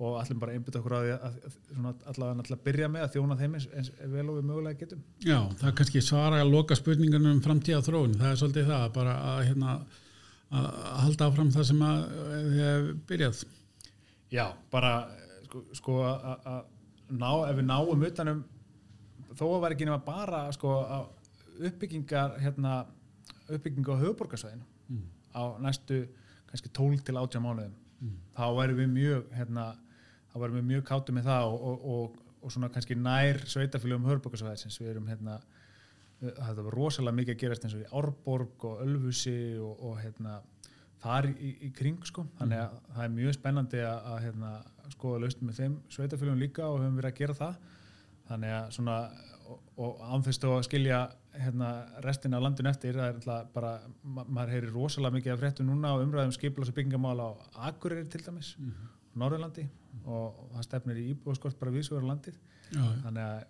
og 0.00 0.14
allir 0.16 0.38
bara 0.40 0.52
einbytta 0.56 0.80
okkur 0.80 0.94
á 0.96 1.00
að, 1.00 1.10
að, 1.12 1.34
að 1.76 2.04
allavega 2.08 2.36
náttúrulega 2.38 2.64
byrja 2.64 2.86
með 2.88 3.02
að 3.04 3.10
þjóna 3.16 3.36
þeim 3.36 3.56
eins, 3.58 3.66
eins 3.76 3.90
vel 4.14 4.22
og 4.32 4.38
við 4.38 4.46
mögulega 4.48 4.78
getum. 4.80 5.02
Já, 5.20 5.38
það 5.60 5.66
er 5.68 5.74
kannski 5.80 6.00
svara 6.06 6.38
að 6.40 6.52
loka 6.54 6.78
spurningunum 6.78 7.34
um 7.36 7.42
framtíða 7.44 7.82
þróun, 7.84 8.14
það 8.16 8.30
er 8.30 8.38
svolítið 8.40 8.70
það 8.70 8.86
bara 8.94 9.16
að, 9.34 9.42
hérna, 9.50 9.74
að 10.50 10.68
halda 11.04 11.26
áfram 11.30 11.50
það 11.54 11.66
sem 11.70 11.82
að 11.86 11.98
eh, 12.10 12.44
þið 12.50 12.60
hefur 12.64 12.94
byrjað 13.10 13.42
Já, 14.30 14.44
bara 14.70 14.92
sko, 15.46 15.60
sko 15.74 15.94
að 16.06 16.60
ná, 17.10 17.30
ef 17.50 17.56
við 17.58 17.66
náum 17.66 18.04
utanum 18.06 18.44
þó 19.34 19.44
að 19.56 19.60
vera 19.64 19.74
ekki 19.76 19.86
nema 19.88 20.00
bara 20.06 20.40
sko 20.54 20.74
að 20.84 21.66
uppbyggingar 21.70 22.36
hérna, 22.42 22.74
uppbygginga 23.50 23.94
á 23.98 24.02
höfuborgarsvæðinu 24.04 24.66
Mm. 24.90 25.04
á 25.38 25.42
næstu 25.62 26.00
kannski 26.50 26.68
12 26.74 27.04
til 27.06 27.14
18 27.16 27.42
mánuðum 27.44 27.74
Mm. 28.00 28.16
þá 28.34 28.44
væri 28.56 28.74
við 28.74 28.88
mjög 28.90 29.26
hérna, 29.36 29.64
þá 30.32 30.36
væri 30.40 30.56
við 30.56 30.64
mjög 30.70 30.82
káttu 30.88 31.12
með 31.14 31.24
það 31.28 31.44
og, 31.46 31.60
og, 31.62 31.84
og, 31.84 32.16
og 32.42 32.50
svona 32.54 32.70
kannski 32.74 32.96
nær 32.98 33.38
sveitafélögum 33.44 34.08
höfuborgarsvæðisins 34.08 34.80
við 34.80 34.90
erum 34.94 35.06
hérna 35.06 35.36
það 36.20 36.62
var 36.64 36.76
rosalega 36.76 37.16
mikið 37.16 37.34
að 37.34 37.42
gerast 37.42 37.66
eins 37.66 37.76
og 37.76 37.84
í 37.84 37.90
Árborg 38.00 38.66
og 38.68 38.82
Ölfusi 38.84 39.38
og, 39.62 39.84
og 39.88 40.00
hérna 40.02 40.40
þar 41.00 41.30
í, 41.32 41.54
í 41.66 41.70
kring 41.76 42.02
sko. 42.06 42.26
Þannig 42.38 42.60
að 42.60 42.76
það 42.90 43.06
er 43.06 43.14
mjög 43.16 43.36
spennandi 43.38 43.82
að, 43.86 44.06
að 44.12 44.22
hérna, 44.26 44.52
skoða 44.92 45.22
lausnum 45.24 45.50
með 45.50 45.62
þeim 45.62 45.76
sveitafélögum 45.96 46.42
líka 46.42 46.66
og 46.68 46.82
höfum 46.82 47.00
verið 47.00 47.12
að 47.12 47.20
gera 47.22 47.38
það. 47.40 47.58
Þannig 48.30 48.54
að 48.58 48.70
svona 48.76 48.96
og, 49.50 49.62
og 49.80 50.04
ánþess 50.14 50.42
þó 50.42 50.48
að 50.52 50.66
skilja 50.68 51.00
hérna, 51.40 51.70
restina 52.04 52.38
af 52.38 52.44
landinu 52.44 52.70
eftir 52.70 52.98
það 52.98 53.08
er 53.08 53.18
alltaf 53.18 53.52
bara, 53.54 53.72
ma 54.02 54.24
maður 54.26 54.54
heyri 54.56 54.72
rosalega 54.74 55.16
mikið 55.16 55.34
af 55.34 55.42
fréttum 55.42 55.70
núna 55.70 55.94
og 55.96 56.04
umræðum 56.04 56.34
skiplas 56.36 56.70
og 56.70 56.76
byggingamál 56.76 57.16
á 57.22 57.28
Akureyri 57.70 58.08
til 58.10 58.22
dæmis 58.26 58.52
Norðurlandi. 59.18 59.66
Og 60.06 60.44
það 60.52 60.66
stefnir 60.68 61.00
í 61.00 61.08
íbúðskort 61.14 61.58
bara 61.60 61.72
viðsvegar 61.74 62.06
landið. 62.06 62.36
Já, 62.70 62.84
þannig 63.06 63.24
að 63.24 63.40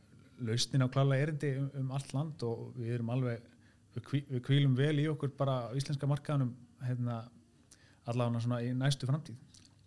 lausnin 0.46 0.84
á 0.84 0.88
klála 0.92 1.18
erindi 1.20 1.52
um, 1.58 1.68
um 1.82 1.92
allt 1.96 2.14
land 2.16 2.42
og 2.46 2.70
við 2.78 2.96
erum 2.96 3.12
alveg 3.14 3.42
við, 3.94 4.06
hví, 4.06 4.22
við 4.30 4.42
kvílum 4.46 4.78
vel 4.78 4.96
í 5.02 5.06
okkur 5.10 5.34
bara 5.38 5.56
á 5.70 5.76
íslenska 5.76 6.08
markaðunum 6.10 6.54
hérna, 6.86 7.22
allavega 8.08 8.42
svona 8.44 8.62
í 8.64 8.72
næstu 8.76 9.08
framtíð. 9.10 9.38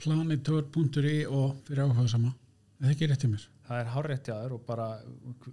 Planitor.i 0.03 1.17
og 1.29 1.59
fyrir 1.67 1.85
áhuga 1.85 2.07
sama 2.11 2.33
eða 2.83 2.91
ekki 2.91 3.07
rétt 3.07 3.23
í 3.23 3.31
mér? 3.31 3.47
Það 3.63 3.79
er 3.79 3.91
hárrétt 3.93 4.27
hjá 4.27 4.35
þér 4.35 4.55
og 4.57 4.63
bara 4.67 4.87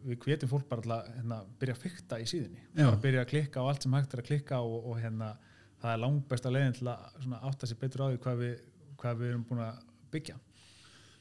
við 0.02 0.16
hvetjum 0.24 0.50
fólk 0.50 0.66
bara 0.70 0.96
að 0.96 1.10
hérna, 1.14 1.38
byrja 1.60 1.76
að 1.76 1.82
fykta 1.84 2.18
í 2.18 2.26
síðunni. 2.26 2.64
Já. 2.74 2.88
bara 2.88 3.02
byrja 3.04 3.22
að 3.22 3.30
klikka 3.30 3.62
á 3.62 3.68
allt 3.70 3.86
sem 3.86 3.94
hægt 3.94 4.16
er 4.16 4.22
að 4.24 4.30
klikka 4.32 4.60
og, 4.66 4.88
og 4.90 4.98
hérna, 4.98 5.30
það 5.80 5.92
er 5.92 6.02
langbesta 6.04 6.50
leiðin 6.50 6.78
til 6.80 6.88
að 6.90 7.36
átta 7.38 7.70
sér 7.70 7.80
betur 7.84 8.02
á 8.02 8.06
því 8.10 8.22
hvað 8.24 8.42
við, 8.42 8.56
hvað 9.00 9.22
við 9.22 9.30
erum 9.30 9.44
búin 9.46 9.62
að 9.68 9.84
byggja 10.10 10.40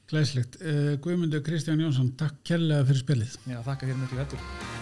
Glæslegt, 0.10 0.58
uh, 0.65 0.95
Guðmundur 1.04 1.43
Kristján 1.45 1.82
Jónsson 1.84 2.10
takk 2.17 2.41
kærlega 2.50 2.88
fyrir 2.89 3.04
spilið 3.04 3.39
Já, 3.45 3.60
þakka 3.62 3.91
þér 3.91 4.00
miklu 4.04 4.24
hættur 4.24 4.79